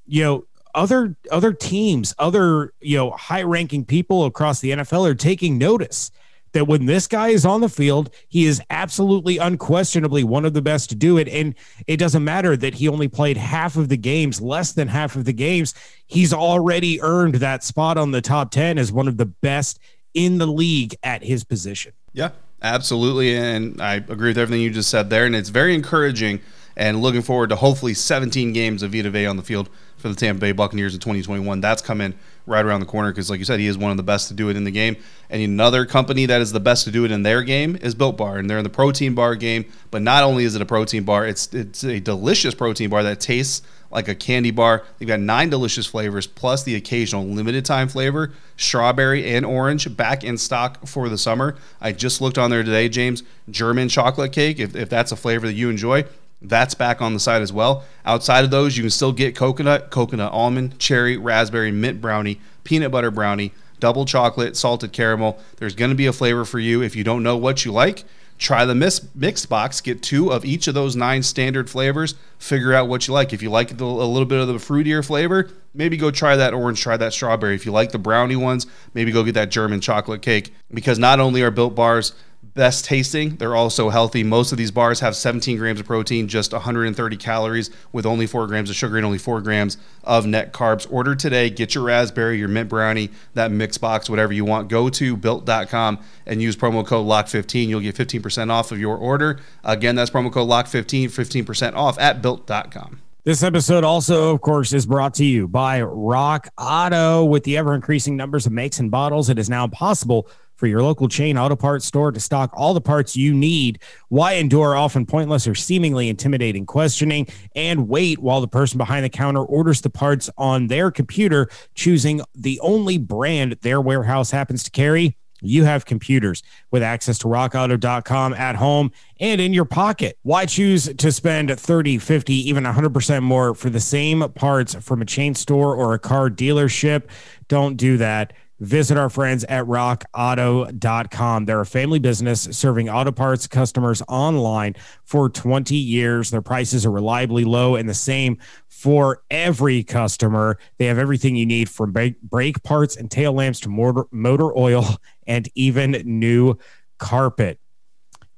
you 0.05 0.23
know 0.23 0.45
other 0.75 1.15
other 1.31 1.51
teams, 1.53 2.13
other 2.19 2.73
you 2.79 2.97
know 2.97 3.11
high 3.11 3.43
ranking 3.43 3.83
people 3.83 4.25
across 4.25 4.59
the 4.59 4.71
NFL 4.71 5.09
are 5.09 5.15
taking 5.15 5.57
notice 5.57 6.11
that 6.57 6.65
when 6.65 6.87
this 6.87 7.05
guy 7.05 7.27
is 7.27 7.45
on 7.45 7.61
the 7.61 7.69
field, 7.69 8.09
he 8.29 8.47
is 8.47 8.59
absolutely 8.71 9.37
unquestionably 9.37 10.23
one 10.23 10.43
of 10.43 10.55
the 10.55 10.61
best 10.61 10.89
to 10.89 10.95
do 10.95 11.19
it. 11.19 11.27
And 11.27 11.53
it 11.85 11.97
doesn't 11.97 12.23
matter 12.23 12.57
that 12.57 12.73
he 12.73 12.87
only 12.87 13.07
played 13.07 13.37
half 13.37 13.75
of 13.75 13.89
the 13.89 13.97
games, 13.97 14.41
less 14.41 14.71
than 14.71 14.87
half 14.87 15.15
of 15.15 15.25
the 15.25 15.33
games. 15.33 15.75
He's 16.07 16.33
already 16.33 16.99
earned 16.99 17.35
that 17.35 17.63
spot 17.63 17.95
on 17.95 18.09
the 18.09 18.21
top 18.21 18.49
10 18.49 18.79
as 18.79 18.91
one 18.91 19.07
of 19.07 19.17
the 19.17 19.27
best 19.27 19.77
in 20.15 20.39
the 20.39 20.47
league 20.47 20.95
at 21.03 21.23
his 21.23 21.43
position. 21.43 21.93
Yeah, 22.13 22.31
absolutely. 22.63 23.37
And 23.37 23.79
I 23.79 23.95
agree 23.95 24.31
with 24.31 24.39
everything 24.39 24.63
you 24.63 24.71
just 24.71 24.89
said 24.89 25.11
there. 25.11 25.25
And 25.27 25.35
it's 25.35 25.49
very 25.49 25.75
encouraging 25.75 26.39
and 26.77 27.01
looking 27.01 27.23
forward 27.23 27.49
to 27.49 27.55
hopefully 27.55 27.95
17 27.95 28.53
games 28.53 28.83
of 28.83 28.91
Vita 28.91 29.09
Vea 29.09 29.25
on 29.25 29.35
the 29.35 29.43
field 29.43 29.67
for 29.97 30.09
the 30.09 30.15
Tampa 30.15 30.39
Bay 30.39 30.51
Buccaneers 30.51 30.93
in 30.93 30.99
2021. 30.99 31.59
That's 31.59 31.81
coming 31.81 32.13
right 32.45 32.63
around 32.63 32.81
the 32.81 32.85
corner 32.85 33.11
because, 33.11 33.31
like 33.31 33.39
you 33.39 33.45
said, 33.45 33.59
he 33.59 33.65
is 33.65 33.79
one 33.79 33.89
of 33.89 33.97
the 33.97 34.03
best 34.03 34.27
to 34.27 34.35
do 34.35 34.49
it 34.49 34.55
in 34.55 34.63
the 34.63 34.71
game. 34.71 34.95
And 35.31 35.41
another 35.41 35.87
company 35.87 36.27
that 36.27 36.39
is 36.39 36.51
the 36.51 36.59
best 36.59 36.85
to 36.85 36.91
do 36.91 37.03
it 37.03 37.11
in 37.11 37.23
their 37.23 37.41
game 37.41 37.75
is 37.81 37.95
Built 37.95 38.15
Bar, 38.15 38.37
and 38.37 38.47
they're 38.47 38.59
in 38.59 38.63
the 38.63 38.69
protein 38.69 39.15
bar 39.15 39.35
game. 39.35 39.65
But 39.89 40.03
not 40.03 40.23
only 40.23 40.43
is 40.43 40.55
it 40.55 40.61
a 40.61 40.65
protein 40.65 41.03
bar, 41.03 41.25
it's 41.25 41.51
it's 41.51 41.83
a 41.83 41.99
delicious 41.99 42.53
protein 42.53 42.91
bar 42.91 43.01
that 43.01 43.19
tastes 43.19 43.63
like 43.89 44.07
a 44.07 44.13
candy 44.13 44.51
bar. 44.51 44.83
They've 44.99 45.07
got 45.07 45.19
nine 45.19 45.49
delicious 45.49 45.87
flavors 45.87 46.27
plus 46.27 46.61
the 46.61 46.75
occasional 46.75 47.25
limited 47.25 47.65
time 47.65 47.87
flavor, 47.87 48.33
strawberry 48.55 49.33
and 49.33 49.47
orange, 49.47 49.97
back 49.97 50.23
in 50.23 50.37
stock 50.37 50.85
for 50.85 51.09
the 51.09 51.17
summer. 51.17 51.55
I 51.81 51.91
just 51.91 52.21
looked 52.21 52.37
on 52.37 52.51
there 52.51 52.63
today, 52.63 52.87
James. 52.87 53.23
German 53.49 53.89
chocolate 53.89 54.31
cake, 54.31 54.59
if, 54.59 54.75
if 54.75 54.89
that's 54.89 55.11
a 55.11 55.15
flavor 55.15 55.47
that 55.47 55.53
you 55.53 55.69
enjoy, 55.69 56.05
that's 56.41 56.73
back 56.73 57.01
on 57.01 57.13
the 57.13 57.19
side 57.19 57.41
as 57.41 57.51
well. 57.51 57.83
Outside 58.05 58.43
of 58.43 58.51
those, 58.51 58.77
you 58.77 58.83
can 58.83 58.89
still 58.89 59.11
get 59.11 59.35
coconut, 59.35 59.89
coconut 59.89 60.31
almond, 60.31 60.77
cherry, 60.79 61.17
raspberry, 61.17 61.71
mint 61.71 61.99
brownie, 61.99 62.39
peanut 62.63 62.91
butter 62.91 63.11
brownie, 63.11 63.53
double 63.79 64.05
chocolate, 64.05 64.55
salted 64.55 64.91
caramel. 64.91 65.39
There's 65.57 65.75
going 65.75 65.89
to 65.91 65.95
be 65.95 66.05
a 66.05 66.13
flavor 66.13 66.45
for 66.45 66.59
you. 66.59 66.81
If 66.81 66.95
you 66.95 67.03
don't 67.03 67.23
know 67.23 67.37
what 67.37 67.65
you 67.65 67.71
like, 67.71 68.03
try 68.37 68.65
the 68.65 68.75
mix, 68.75 69.01
mix 69.15 69.45
box. 69.47 69.81
Get 69.81 70.03
two 70.03 70.31
of 70.31 70.45
each 70.45 70.67
of 70.67 70.75
those 70.75 70.95
nine 70.95 71.23
standard 71.23 71.69
flavors. 71.69 72.13
Figure 72.37 72.73
out 72.73 72.87
what 72.87 73.07
you 73.07 73.13
like. 73.13 73.33
If 73.33 73.41
you 73.41 73.49
like 73.49 73.71
a 73.71 73.83
little 73.83 74.25
bit 74.25 74.39
of 74.39 74.47
the 74.47 74.53
fruitier 74.55 75.03
flavor, 75.05 75.49
maybe 75.73 75.97
go 75.97 76.11
try 76.11 76.35
that 76.35 76.53
orange, 76.53 76.81
try 76.81 76.97
that 76.97 77.13
strawberry. 77.13 77.55
If 77.55 77.65
you 77.65 77.71
like 77.71 77.91
the 77.91 77.99
brownie 77.99 78.35
ones, 78.35 78.67
maybe 78.93 79.11
go 79.11 79.23
get 79.23 79.33
that 79.33 79.49
German 79.49 79.81
chocolate 79.81 80.21
cake. 80.21 80.53
Because 80.71 80.99
not 80.99 81.19
only 81.19 81.41
are 81.41 81.51
built 81.51 81.73
bars 81.73 82.13
best 82.57 82.83
tasting. 82.83 83.37
They're 83.37 83.55
also 83.55 83.89
healthy. 83.89 84.23
Most 84.23 84.51
of 84.51 84.57
these 84.57 84.71
bars 84.71 84.99
have 84.99 85.15
17 85.15 85.57
grams 85.57 85.79
of 85.79 85.85
protein, 85.85 86.27
just 86.27 86.51
130 86.51 87.15
calories, 87.15 87.69
with 87.93 88.05
only 88.05 88.27
4 88.27 88.47
grams 88.47 88.69
of 88.69 88.75
sugar 88.75 88.97
and 88.97 89.05
only 89.05 89.17
4 89.17 89.39
grams 89.39 89.77
of 90.03 90.25
net 90.25 90.51
carbs. 90.51 90.85
Order 90.91 91.15
today. 91.15 91.49
Get 91.49 91.73
your 91.73 91.85
raspberry, 91.85 92.37
your 92.37 92.49
mint 92.49 92.67
brownie, 92.67 93.11
that 93.35 93.51
mix 93.51 93.77
box, 93.77 94.09
whatever 94.09 94.33
you 94.33 94.43
want. 94.43 94.67
Go 94.67 94.89
to 94.89 95.15
built.com 95.15 95.99
and 96.25 96.41
use 96.41 96.57
promo 96.57 96.85
code 96.85 97.07
LOCK15. 97.07 97.67
You'll 97.69 97.79
get 97.79 97.95
15% 97.95 98.51
off 98.51 98.73
of 98.73 98.79
your 98.79 98.97
order. 98.97 99.39
Again, 99.63 99.95
that's 99.95 100.09
promo 100.09 100.29
code 100.29 100.49
LOCK15, 100.49 101.05
15% 101.05 101.75
off 101.75 101.97
at 101.97 102.21
built.com. 102.21 102.99
This 103.23 103.43
episode 103.43 103.83
also, 103.83 104.33
of 104.33 104.39
course, 104.39 104.71
is 104.71 104.85
brought 104.85 105.13
to 105.15 105.25
you 105.25 105.49
by 105.49 105.81
Rock 105.81 106.47
Auto. 106.57 107.25
With 107.25 107.43
the 107.43 107.57
ever 107.57 107.75
increasing 107.75 108.15
numbers 108.15 108.45
of 108.45 108.53
makes 108.53 108.79
and 108.79 108.89
bottles, 108.89 109.29
it 109.29 109.37
is 109.37 109.49
now 109.49 109.67
possible 109.67 110.29
for 110.57 110.67
your 110.67 110.83
local 110.83 111.07
chain 111.07 111.37
auto 111.37 111.55
parts 111.55 111.85
store 111.85 112.11
to 112.11 112.19
stock 112.19 112.49
all 112.53 112.73
the 112.73 112.81
parts 112.81 113.15
you 113.15 113.33
need. 113.33 113.79
Why 114.09 114.33
endure 114.33 114.75
often 114.75 115.05
pointless 115.05 115.47
or 115.47 115.55
seemingly 115.55 116.09
intimidating 116.09 116.65
questioning 116.65 117.27
and 117.55 117.87
wait 117.87 118.19
while 118.19 118.41
the 118.41 118.47
person 118.47 118.77
behind 118.77 119.05
the 119.05 119.09
counter 119.09 119.43
orders 119.43 119.81
the 119.81 119.89
parts 119.89 120.29
on 120.37 120.67
their 120.67 120.91
computer, 120.91 121.49
choosing 121.75 122.21
the 122.35 122.59
only 122.59 122.97
brand 122.97 123.57
their 123.61 123.79
warehouse 123.79 124.31
happens 124.31 124.63
to 124.63 124.71
carry? 124.71 125.15
You 125.41 125.65
have 125.65 125.85
computers 125.85 126.41
with 126.71 126.81
access 126.81 127.19
to 127.19 127.27
rockauto.com 127.27 128.33
at 128.33 128.55
home 128.55 128.91
and 129.19 129.39
in 129.39 129.53
your 129.53 129.65
pocket. 129.65 130.17
Why 130.23 130.47
choose 130.47 130.91
to 130.95 131.11
spend 131.11 131.57
30, 131.59 131.99
50, 131.99 132.33
even 132.33 132.63
100% 132.63 133.21
more 133.21 133.53
for 133.53 133.69
the 133.69 133.79
same 133.79 134.27
parts 134.33 134.73
from 134.75 135.01
a 135.01 135.05
chain 135.05 135.35
store 135.35 135.75
or 135.75 135.93
a 135.93 135.99
car 135.99 136.29
dealership? 136.29 137.03
Don't 137.47 137.77
do 137.77 137.97
that 137.97 138.33
visit 138.59 138.97
our 138.97 139.09
friends 139.09 139.43
at 139.45 139.65
rockauto.com. 139.65 141.45
They're 141.45 141.61
a 141.61 141.65
family 141.65 141.99
business 141.99 142.41
serving 142.51 142.89
auto 142.89 143.11
parts 143.11 143.47
customers 143.47 144.01
online 144.07 144.75
for 145.03 145.29
20 145.29 145.75
years. 145.75 146.29
Their 146.29 146.41
prices 146.41 146.85
are 146.85 146.91
reliably 146.91 147.43
low 147.43 147.75
and 147.75 147.87
the 147.87 147.93
same 147.93 148.37
for 148.67 149.23
every 149.29 149.83
customer. 149.83 150.57
They 150.77 150.85
have 150.85 150.97
everything 150.97 151.35
you 151.35 151.45
need 151.45 151.69
from 151.69 151.93
brake 151.93 152.63
parts 152.63 152.95
and 152.95 153.09
tail 153.09 153.33
lamps 153.33 153.59
to 153.61 153.69
motor, 153.69 154.05
motor 154.11 154.57
oil 154.57 154.85
and 155.27 155.49
even 155.55 156.01
new 156.05 156.57
carpet. 156.97 157.59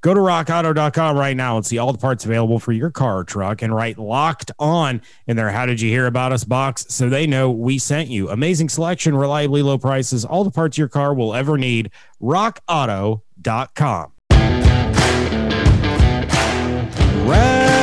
Go 0.01 0.13
to 0.13 0.19
rockauto.com 0.19 1.17
right 1.17 1.35
now 1.35 1.57
and 1.57 1.65
see 1.65 1.77
all 1.77 1.91
the 1.91 1.97
parts 1.97 2.23
available 2.23 2.59
for 2.59 2.71
your 2.71 2.89
car 2.89 3.17
or 3.17 3.23
truck 3.25 3.61
and 3.61 3.75
write 3.75 3.97
locked 3.97 4.51
on 4.57 5.01
in 5.27 5.35
their 5.35 5.51
How 5.51 5.65
Did 5.65 5.81
You 5.81 5.89
Hear 5.89 6.05
About 6.05 6.31
Us 6.31 6.45
box 6.45 6.85
so 6.89 7.09
they 7.09 7.27
know 7.27 7.51
we 7.51 7.77
sent 7.77 8.09
you. 8.09 8.29
Amazing 8.29 8.69
selection, 8.69 9.15
reliably 9.15 9.61
low 9.61 9.77
prices, 9.77 10.23
all 10.23 10.43
the 10.43 10.51
parts 10.51 10.77
your 10.77 10.87
car 10.87 11.13
will 11.13 11.35
ever 11.35 11.57
need. 11.57 11.91
RockAuto.com. 12.21 14.11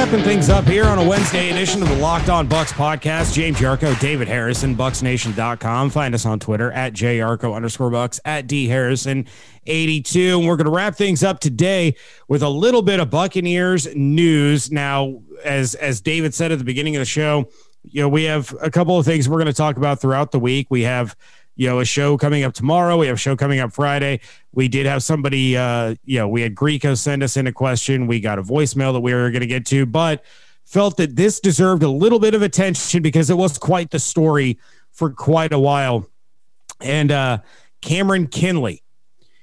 Wrapping 0.06 0.22
things 0.22 0.48
up 0.50 0.64
here 0.66 0.84
on 0.84 0.98
a 0.98 1.04
Wednesday 1.04 1.50
edition 1.50 1.82
of 1.82 1.88
the 1.88 1.96
Locked 1.96 2.28
On 2.28 2.46
Bucks 2.46 2.72
podcast. 2.72 3.34
James 3.34 3.58
Yarcho, 3.58 3.98
David 3.98 4.28
Harrison, 4.28 4.76
BucsNation.com. 4.76 5.90
Find 5.90 6.14
us 6.14 6.24
on 6.24 6.38
Twitter 6.38 6.70
at 6.70 6.92
JYarcho 6.92 7.52
underscore 7.52 7.90
Bucs, 7.90 8.20
at 8.24 8.46
D 8.46 8.68
Harrison 8.68 9.26
82. 9.66 10.38
And 10.38 10.46
we're 10.46 10.54
going 10.54 10.66
to 10.66 10.70
wrap 10.70 10.94
things 10.94 11.24
up 11.24 11.40
today 11.40 11.96
with 12.28 12.44
a 12.44 12.48
little 12.48 12.82
bit 12.82 13.00
of 13.00 13.10
Buccaneers 13.10 13.92
news. 13.96 14.70
Now, 14.70 15.22
as 15.44 15.74
as 15.74 16.00
David 16.00 16.34
said 16.34 16.52
at 16.52 16.58
the 16.58 16.64
beginning 16.64 16.94
of 16.94 17.00
the 17.00 17.04
show, 17.04 17.50
you 17.82 18.00
know, 18.00 18.08
we 18.08 18.22
have 18.24 18.54
a 18.62 18.70
couple 18.70 18.96
of 18.96 19.04
things 19.04 19.28
we're 19.28 19.38
going 19.38 19.46
to 19.46 19.52
talk 19.52 19.76
about 19.76 20.00
throughout 20.00 20.30
the 20.30 20.38
week. 20.38 20.68
We 20.70 20.82
have 20.82 21.16
you 21.56 21.68
know, 21.68 21.80
a 21.80 21.84
show 21.84 22.16
coming 22.16 22.44
up 22.44 22.52
tomorrow. 22.52 22.98
We 22.98 23.06
have 23.06 23.16
a 23.16 23.18
show 23.18 23.34
coming 23.34 23.60
up 23.60 23.72
Friday. 23.72 24.20
We 24.52 24.68
did 24.68 24.86
have 24.86 25.02
somebody, 25.02 25.56
uh, 25.56 25.96
you 26.04 26.18
know, 26.18 26.28
we 26.28 26.42
had 26.42 26.54
Greco 26.54 26.94
send 26.94 27.22
us 27.22 27.36
in 27.36 27.46
a 27.46 27.52
question. 27.52 28.06
We 28.06 28.20
got 28.20 28.38
a 28.38 28.42
voicemail 28.42 28.92
that 28.92 29.00
we 29.00 29.14
were 29.14 29.30
going 29.30 29.40
to 29.40 29.46
get 29.46 29.66
to, 29.66 29.86
but 29.86 30.22
felt 30.64 30.96
that 30.98 31.16
this 31.16 31.40
deserved 31.40 31.82
a 31.82 31.88
little 31.88 32.18
bit 32.18 32.34
of 32.34 32.42
attention 32.42 33.02
because 33.02 33.30
it 33.30 33.36
was 33.36 33.56
quite 33.56 33.90
the 33.90 33.98
story 33.98 34.58
for 34.92 35.10
quite 35.10 35.52
a 35.52 35.58
while. 35.58 36.08
And 36.80 37.10
uh, 37.10 37.38
Cameron 37.80 38.26
Kinley 38.26 38.82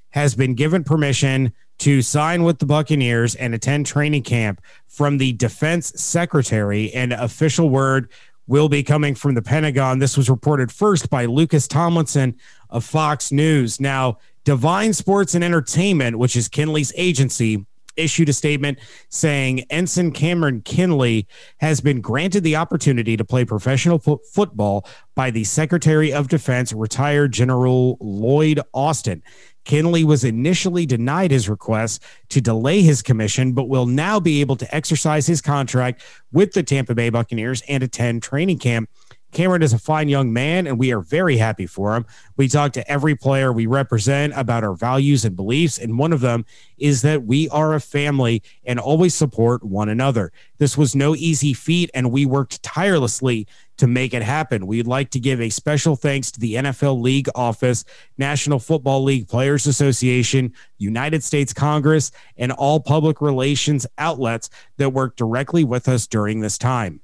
has 0.10 0.36
been 0.36 0.54
given 0.54 0.84
permission 0.84 1.54
to 1.80 2.02
sign 2.02 2.44
with 2.44 2.60
the 2.60 2.66
Buccaneers 2.66 3.36
and 3.36 3.56
attend 3.56 3.88
training 3.88 4.24
camp 4.24 4.62
from 4.88 5.18
the 5.18 5.34
defense 5.34 5.92
secretary. 5.96 6.94
And 6.94 7.14
official 7.14 7.70
word 7.70 8.12
will 8.48 8.70
be 8.70 8.84
coming 8.84 9.16
from 9.16 9.36
the 9.36 9.42
Pentagon. 9.42 10.00
This 10.00 10.18
was 10.18 10.30
reported 10.30 10.72
first 10.72 11.10
by 11.10 11.26
Lucas 11.26 11.68
Tomlinson 11.68 12.36
of 12.70 12.84
Fox 12.84 13.32
News. 13.32 13.80
Now, 13.80 14.18
Divine 14.44 14.94
Sports 14.94 15.36
and 15.36 15.44
Entertainment, 15.44 16.18
which 16.18 16.36
is 16.36 16.48
Kinley's 16.50 16.92
agency, 16.96 17.66
issued 17.96 18.30
a 18.30 18.34
statement 18.34 18.80
saying 19.10 19.60
Ensign 19.70 20.12
Cameron 20.12 20.62
Kinley 20.62 21.28
has 21.58 21.80
been 21.80 22.02
granted 22.02 22.44
the 22.44 22.56
opportunity 22.56 23.16
to 23.16 23.24
play 23.24 23.46
professional 23.46 24.00
fo- 24.00 24.20
football 24.32 24.88
by 25.16 25.30
the 25.30 25.44
Secretary 25.44 26.12
of 26.12 26.28
Defense, 26.28 26.74
retired 26.74 27.32
General 27.32 27.98
Lloyd 28.02 28.60
Austin. 28.74 29.22
Kinley 29.64 30.04
was 30.04 30.24
initially 30.24 30.86
denied 30.86 31.32
his 31.32 31.48
request 31.48 32.04
to 32.30 32.42
delay 32.42 32.82
his 32.82 33.02
commission, 33.02 33.54
but 33.54 33.70
will 33.70 33.86
now 33.86 34.20
be 34.20 34.42
able 34.42 34.56
to 34.58 34.76
exercise 34.76 35.28
his 35.28 35.42
contract 35.42 36.04
with 36.32 36.54
the 36.54 36.64
Tampa 36.64 36.96
Bay 36.96 37.10
Buccaneers 37.10 37.64
and 37.68 37.84
attend 37.84 38.24
training 38.24 38.60
camp 38.60 38.90
Cameron 39.34 39.64
is 39.64 39.74
a 39.74 39.80
fine 39.80 40.10
young 40.10 40.32
man, 40.32 40.68
and 40.68 40.78
we 40.78 40.94
are 40.94 41.00
very 41.00 41.38
happy 41.38 41.66
for 41.66 41.96
him. 41.96 42.06
We 42.38 42.48
talk 42.48 42.72
to 42.74 42.88
every 42.90 43.16
player 43.16 43.52
we 43.52 43.66
represent 43.66 44.34
about 44.36 44.64
our 44.64 44.76
values 44.76 45.26
and 45.26 45.36
beliefs, 45.36 45.80
and 45.80 45.98
one 45.98 46.14
of 46.14 46.22
them 46.22 46.46
is 46.78 47.02
that 47.02 47.24
we 47.24 47.50
are 47.50 47.74
a 47.74 47.80
family 47.80 48.44
and 48.64 48.80
always 48.80 49.16
support 49.16 49.64
one 49.64 49.90
another. 49.90 50.32
This 50.60 50.78
was 50.78 50.96
no 50.96 51.16
easy 51.16 51.54
feat, 51.54 51.90
and 51.96 52.12
we 52.12 52.28
worked 52.28 52.62
tirelessly 52.62 53.48
to 53.78 53.88
make 53.88 54.14
it 54.14 54.22
happen. 54.22 54.68
We'd 54.68 54.86
like 54.86 55.10
to 55.12 55.20
give 55.20 55.42
a 55.42 55.50
special 55.50 55.96
thanks 55.96 56.32
to 56.32 56.40
the 56.40 56.54
NFL 56.54 57.02
League 57.02 57.30
Office, 57.34 57.86
National 58.20 58.60
Football 58.60 59.04
League 59.04 59.28
Players 59.28 59.66
Association, 59.66 60.54
United 60.78 61.24
States 61.24 61.54
Congress, 61.54 62.12
and 62.38 62.52
all 62.52 62.80
public 62.80 63.20
relations 63.20 63.88
outlets 63.98 64.52
that 64.78 64.92
worked 64.92 65.18
directly 65.18 65.64
with 65.64 65.88
us 65.88 66.06
during 66.06 66.40
this 66.40 66.60
time. 66.60 67.02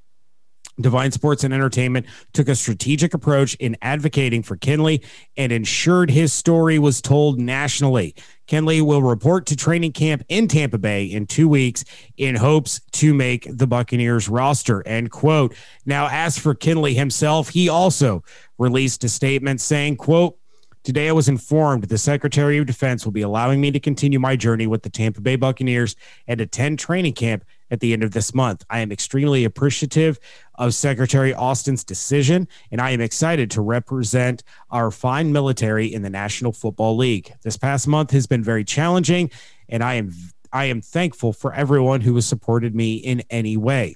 Divine 0.79 1.11
Sports 1.11 1.43
and 1.43 1.53
Entertainment 1.53 2.05
took 2.33 2.47
a 2.47 2.55
strategic 2.55 3.13
approach 3.13 3.55
in 3.55 3.77
advocating 3.81 4.43
for 4.43 4.55
Kinley 4.55 5.03
and 5.37 5.51
ensured 5.51 6.09
his 6.09 6.33
story 6.33 6.79
was 6.79 7.01
told 7.01 7.39
nationally. 7.39 8.15
Kinley 8.47 8.81
will 8.81 9.03
report 9.03 9.45
to 9.47 9.55
training 9.55 9.91
camp 9.91 10.23
in 10.27 10.47
Tampa 10.47 10.77
Bay 10.77 11.05
in 11.05 11.27
two 11.27 11.47
weeks 11.47 11.85
in 12.17 12.35
hopes 12.35 12.81
to 12.93 13.13
make 13.13 13.47
the 13.49 13.67
Buccaneers 13.67 14.27
roster. 14.27 14.85
End 14.87 15.11
quote. 15.11 15.55
Now, 15.85 16.07
as 16.11 16.39
for 16.39 16.55
Kinley 16.55 16.95
himself, 16.95 17.49
he 17.49 17.69
also 17.69 18.23
released 18.57 19.03
a 19.03 19.09
statement 19.09 19.61
saying, 19.61 19.97
quote, 19.97 20.35
Today, 20.83 21.09
I 21.09 21.11
was 21.11 21.27
informed 21.27 21.83
the 21.83 21.97
Secretary 21.97 22.57
of 22.57 22.65
Defense 22.65 23.03
will 23.03 23.11
be 23.11 23.21
allowing 23.21 23.59
me 23.59 23.69
to 23.69 23.81
continue 23.81 24.17
my 24.17 24.37
journey 24.37 24.65
with 24.65 24.81
the 24.81 24.89
Tampa 24.89 25.19
Bay 25.19 25.35
Buccaneers 25.35 25.95
and 26.25 26.39
attend 26.39 26.79
training 26.79 27.13
camp 27.13 27.43
at 27.71 27.79
the 27.79 27.93
end 27.93 28.03
of 28.03 28.11
this 28.11 28.33
month. 28.33 28.65
I 28.69 28.79
am 28.79 28.91
extremely 28.91 29.45
appreciative 29.45 30.19
of 30.55 30.73
Secretary 30.73 31.33
Austin's 31.33 31.83
decision, 31.83 32.47
and 32.71 32.81
I 32.81 32.91
am 32.91 33.01
excited 33.01 33.51
to 33.51 33.61
represent 33.61 34.43
our 34.71 34.91
fine 34.91 35.31
military 35.31 35.93
in 35.93 36.01
the 36.01 36.09
National 36.09 36.51
Football 36.51 36.97
League. 36.97 37.33
This 37.43 37.57
past 37.57 37.87
month 37.87 38.11
has 38.11 38.27
been 38.27 38.43
very 38.43 38.63
challenging, 38.63 39.31
and 39.67 39.83
I 39.83 39.95
am 39.95 40.13
I 40.51 40.65
am 40.65 40.81
thankful 40.81 41.31
for 41.31 41.53
everyone 41.53 42.01
who 42.01 42.15
has 42.15 42.25
supported 42.25 42.73
me 42.73 42.95
in 42.95 43.21
any 43.29 43.55
way. 43.55 43.95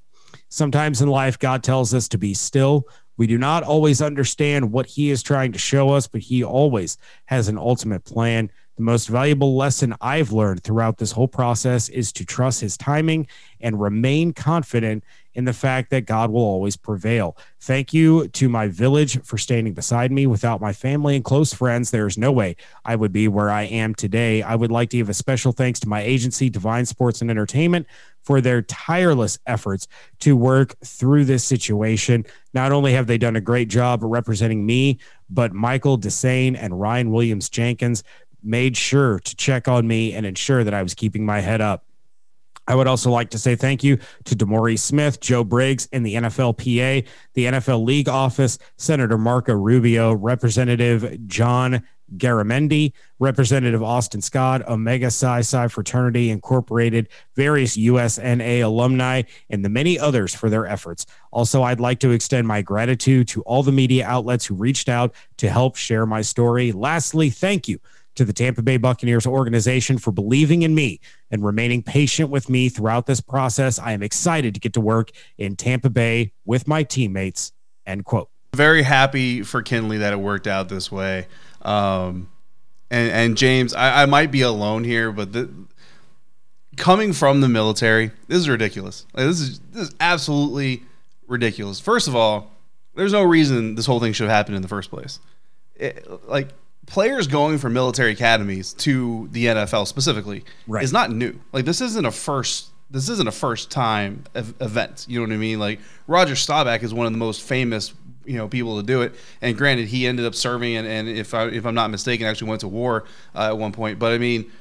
Sometimes 0.49 1.01
in 1.01 1.07
life, 1.07 1.39
God 1.39 1.63
tells 1.63 1.93
us 1.93 2.07
to 2.09 2.17
be 2.17 2.35
still. 2.35 2.87
We 3.17 3.27
do 3.27 3.37
not 3.37 3.63
always 3.63 4.01
understand 4.01 4.71
what 4.71 4.85
He 4.85 5.09
is 5.09 5.23
trying 5.23 5.51
to 5.53 5.59
show 5.59 5.89
us, 5.89 6.07
but 6.07 6.21
He 6.21 6.43
always 6.43 6.97
has 7.25 7.47
an 7.47 7.57
ultimate 7.57 8.05
plan. 8.05 8.51
The 8.75 8.83
most 8.83 9.07
valuable 9.07 9.55
lesson 9.55 9.93
I've 10.01 10.31
learned 10.31 10.63
throughout 10.63 10.97
this 10.97 11.11
whole 11.11 11.27
process 11.27 11.89
is 11.89 12.11
to 12.13 12.25
trust 12.25 12.61
his 12.61 12.75
timing 12.75 13.27
and 13.61 13.79
remain 13.79 14.33
confident 14.33 15.03
in 15.35 15.45
the 15.45 15.53
fact 15.53 15.89
that 15.91 16.05
God 16.05 16.31
will 16.31 16.41
always 16.41 16.75
prevail. 16.75 17.37
Thank 17.59 17.93
you 17.93 18.27
to 18.29 18.49
my 18.49 18.67
village 18.67 19.21
for 19.23 19.37
standing 19.37 19.73
beside 19.73 20.11
me. 20.11 20.27
Without 20.27 20.61
my 20.61 20.73
family 20.73 21.15
and 21.15 21.23
close 21.23 21.53
friends, 21.53 21.91
there 21.91 22.07
is 22.07 22.17
no 22.17 22.31
way 22.31 22.55
I 22.85 22.95
would 22.95 23.11
be 23.11 23.27
where 23.27 23.49
I 23.49 23.63
am 23.63 23.95
today. 23.95 24.41
I 24.41 24.55
would 24.55 24.71
like 24.71 24.89
to 24.91 24.97
give 24.97 25.09
a 25.09 25.13
special 25.13 25.51
thanks 25.51 25.79
to 25.81 25.89
my 25.89 26.01
agency, 26.01 26.49
Divine 26.49 26.85
Sports 26.85 27.21
and 27.21 27.29
Entertainment, 27.29 27.87
for 28.21 28.41
their 28.41 28.61
tireless 28.61 29.37
efforts 29.45 29.87
to 30.19 30.35
work 30.35 30.75
through 30.83 31.25
this 31.25 31.43
situation. 31.43 32.25
Not 32.53 32.71
only 32.71 32.93
have 32.93 33.07
they 33.07 33.17
done 33.17 33.35
a 33.35 33.41
great 33.41 33.69
job 33.69 34.01
representing 34.03 34.65
me, 34.65 34.99
but 35.29 35.51
Michael 35.51 35.97
Desane 35.97 36.55
and 36.57 36.79
Ryan 36.79 37.11
Williams 37.11 37.49
Jenkins 37.49 38.03
made 38.43 38.77
sure 38.77 39.19
to 39.19 39.35
check 39.35 39.67
on 39.67 39.87
me 39.87 40.13
and 40.13 40.25
ensure 40.25 40.63
that 40.63 40.73
I 40.73 40.83
was 40.83 40.93
keeping 40.93 41.25
my 41.25 41.39
head 41.39 41.61
up. 41.61 41.85
I 42.67 42.75
would 42.75 42.87
also 42.87 43.11
like 43.11 43.29
to 43.31 43.37
say 43.37 43.55
thank 43.55 43.83
you 43.83 43.97
to 44.23 44.35
DeMaurice 44.35 44.79
Smith, 44.79 45.19
Joe 45.19 45.43
Briggs, 45.43 45.89
and 45.91 46.05
the 46.05 46.15
NFLPA, 46.15 47.05
the 47.33 47.45
NFL 47.45 47.85
League 47.85 48.07
Office, 48.07 48.57
Senator 48.77 49.17
Marco 49.17 49.53
Rubio, 49.53 50.13
Representative 50.13 51.27
John 51.27 51.83
Garamendi, 52.15 52.93
Representative 53.19 53.83
Austin 53.83 54.21
Scott, 54.21 54.65
Omega 54.67 55.09
Psi 55.09 55.41
Phi 55.41 55.67
Fraternity 55.67 56.29
Incorporated, 56.29 57.09
various 57.35 57.75
USNA 57.75 58.63
alumni, 58.63 59.23
and 59.49 59.65
the 59.65 59.69
many 59.69 59.99
others 59.99 60.33
for 60.33 60.49
their 60.49 60.65
efforts. 60.65 61.05
Also, 61.31 61.63
I'd 61.63 61.79
like 61.79 61.99
to 61.99 62.11
extend 62.11 62.47
my 62.47 62.61
gratitude 62.61 63.27
to 63.29 63.41
all 63.43 63.63
the 63.63 63.71
media 63.71 64.05
outlets 64.05 64.45
who 64.45 64.55
reached 64.55 64.87
out 64.87 65.13
to 65.37 65.49
help 65.49 65.75
share 65.75 66.05
my 66.05 66.21
story. 66.21 66.71
Lastly, 66.71 67.29
thank 67.29 67.67
you 67.67 67.79
to 68.15 68.25
the 68.25 68.33
Tampa 68.33 68.61
Bay 68.61 68.77
Buccaneers 68.77 69.25
organization 69.25 69.97
for 69.97 70.11
believing 70.11 70.61
in 70.61 70.75
me 70.75 70.99
and 71.31 71.43
remaining 71.43 71.81
patient 71.81 72.29
with 72.29 72.49
me 72.49 72.69
throughout 72.69 73.05
this 73.05 73.21
process. 73.21 73.79
I 73.79 73.91
am 73.93 74.03
excited 74.03 74.53
to 74.53 74.59
get 74.59 74.73
to 74.73 74.81
work 74.81 75.11
in 75.37 75.55
Tampa 75.55 75.89
Bay 75.89 76.31
with 76.45 76.67
my 76.67 76.83
teammates. 76.83 77.51
End 77.85 78.05
quote. 78.05 78.29
Very 78.55 78.83
happy 78.83 79.41
for 79.41 79.61
Kinley 79.61 79.97
that 79.97 80.13
it 80.13 80.19
worked 80.19 80.47
out 80.47 80.69
this 80.69 80.91
way. 80.91 81.27
Um, 81.63 82.29
and, 82.91 83.11
and 83.11 83.37
James, 83.37 83.73
I, 83.73 84.03
I 84.03 84.05
might 84.05 84.31
be 84.31 84.41
alone 84.41 84.83
here, 84.83 85.11
but 85.11 85.33
the, 85.33 85.49
coming 86.77 87.13
from 87.13 87.41
the 87.41 87.49
military, 87.49 88.11
this 88.27 88.37
is 88.37 88.49
ridiculous. 88.49 89.05
Like, 89.13 89.25
this 89.25 89.39
is 89.39 89.59
this 89.71 89.89
is 89.89 89.95
absolutely 89.99 90.83
ridiculous. 91.27 91.79
First 91.79 92.07
of 92.07 92.15
all, 92.15 92.51
there's 92.95 93.13
no 93.13 93.23
reason 93.23 93.75
this 93.75 93.85
whole 93.85 93.99
thing 93.99 94.13
should 94.13 94.27
have 94.27 94.35
happened 94.35 94.55
in 94.55 94.61
the 94.61 94.67
first 94.67 94.89
place. 94.89 95.19
It, 95.75 96.07
like 96.27 96.49
players 96.85 97.27
going 97.27 97.57
from 97.57 97.73
military 97.73 98.11
academies 98.11 98.73
to 98.73 99.27
the 99.31 99.45
NFL 99.45 99.87
specifically 99.87 100.43
right. 100.67 100.83
is 100.83 100.93
not 100.93 101.11
new. 101.11 101.39
Like 101.51 101.65
this 101.65 101.81
isn't 101.81 102.05
a 102.05 102.11
first 102.11 102.69
this 102.91 103.09
isn't 103.09 103.27
a 103.27 103.31
first 103.31 103.71
time 103.71 104.23
event. 104.35 105.05
You 105.09 105.19
know 105.19 105.27
what 105.27 105.33
I 105.33 105.37
mean? 105.37 105.59
Like 105.59 105.79
Roger 106.07 106.35
Staubach 106.35 106.83
is 106.83 106.93
one 106.93 107.07
of 107.07 107.11
the 107.11 107.17
most 107.17 107.41
famous 107.41 107.93
you 108.25 108.37
know 108.37 108.47
people 108.47 108.77
to 108.77 108.83
do 108.85 109.01
it. 109.01 109.15
And 109.41 109.57
granted, 109.57 109.87
he 109.87 110.07
ended 110.07 110.25
up 110.25 110.35
serving 110.35 110.75
and, 110.75 110.87
and 110.87 111.09
if 111.09 111.33
I 111.33 111.45
if 111.47 111.65
I'm 111.65 111.75
not 111.75 111.89
mistaken, 111.89 112.27
actually 112.27 112.49
went 112.49 112.61
to 112.61 112.67
war 112.67 113.05
uh, 113.35 113.47
at 113.47 113.57
one 113.57 113.71
point. 113.71 113.99
But 113.99 114.13
I 114.13 114.17
mean. 114.17 114.51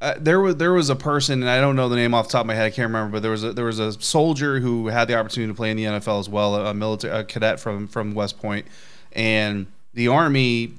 Uh, 0.00 0.14
there 0.16 0.38
was 0.40 0.54
there 0.54 0.72
was 0.72 0.90
a 0.90 0.94
person, 0.94 1.42
and 1.42 1.50
I 1.50 1.60
don't 1.60 1.74
know 1.74 1.88
the 1.88 1.96
name 1.96 2.14
off 2.14 2.28
the 2.28 2.32
top 2.34 2.42
of 2.42 2.46
my 2.46 2.54
head. 2.54 2.66
I 2.66 2.70
can't 2.70 2.86
remember, 2.86 3.14
but 3.14 3.22
there 3.22 3.32
was 3.32 3.42
a 3.42 3.52
there 3.52 3.64
was 3.64 3.80
a 3.80 4.00
soldier 4.00 4.60
who 4.60 4.86
had 4.86 5.08
the 5.08 5.18
opportunity 5.18 5.50
to 5.52 5.56
play 5.56 5.72
in 5.72 5.76
the 5.76 5.86
NFL 5.86 6.20
as 6.20 6.28
well, 6.28 6.54
a 6.54 6.72
military 6.72 7.18
a 7.18 7.24
cadet 7.24 7.58
from 7.58 7.88
from 7.88 8.14
West 8.14 8.38
Point, 8.38 8.68
and 9.10 9.66
the 9.94 10.06
Army 10.06 10.72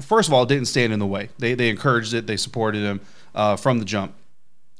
first 0.00 0.28
of 0.28 0.34
all, 0.34 0.46
didn't 0.46 0.66
stand 0.66 0.92
in 0.92 0.98
the 0.98 1.06
way. 1.06 1.28
They, 1.38 1.54
they 1.54 1.68
encouraged 1.68 2.14
it, 2.14 2.26
they 2.26 2.36
supported 2.36 2.82
him 2.82 3.00
uh, 3.34 3.56
from 3.56 3.78
the 3.78 3.84
jump. 3.84 4.14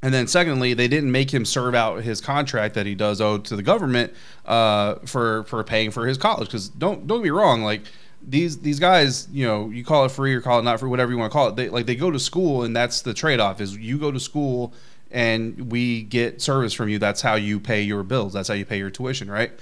And 0.02 0.12
then, 0.12 0.26
secondly, 0.26 0.74
they 0.74 0.88
didn't 0.88 1.10
make 1.10 1.32
him 1.32 1.44
serve 1.44 1.74
out 1.74 2.02
his 2.02 2.20
contract 2.20 2.74
that 2.74 2.86
he 2.86 2.94
does 2.94 3.20
owe 3.20 3.38
to 3.38 3.56
the 3.56 3.62
government 3.62 4.12
uh, 4.44 4.96
for 5.06 5.44
for 5.44 5.64
paying 5.64 5.90
for 5.90 6.06
his 6.06 6.18
college. 6.18 6.48
Because 6.48 6.68
don't 6.68 7.06
don't 7.06 7.22
me 7.22 7.30
wrong, 7.30 7.62
like 7.62 7.82
these 8.22 8.58
these 8.58 8.78
guys, 8.78 9.26
you 9.32 9.46
know, 9.46 9.70
you 9.70 9.84
call 9.84 10.04
it 10.04 10.10
free 10.10 10.34
or 10.34 10.40
call 10.40 10.58
it 10.58 10.62
not 10.62 10.80
free, 10.80 10.90
whatever 10.90 11.12
you 11.12 11.18
want 11.18 11.32
to 11.32 11.36
call 11.36 11.48
it. 11.48 11.56
They 11.56 11.70
like 11.70 11.86
they 11.86 11.96
go 11.96 12.10
to 12.10 12.20
school, 12.20 12.62
and 12.62 12.76
that's 12.76 13.02
the 13.02 13.14
trade 13.14 13.40
off. 13.40 13.60
Is 13.60 13.76
you 13.76 13.98
go 13.98 14.12
to 14.12 14.20
school 14.20 14.74
and 15.10 15.70
we 15.70 16.02
get 16.02 16.42
service 16.42 16.72
from 16.72 16.88
you. 16.88 16.98
That's 16.98 17.22
how 17.22 17.36
you 17.36 17.58
pay 17.58 17.82
your 17.82 18.02
bills. 18.02 18.32
That's 18.32 18.48
how 18.48 18.54
you 18.54 18.64
pay 18.64 18.78
your 18.78 18.90
tuition, 18.90 19.30
right? 19.30 19.52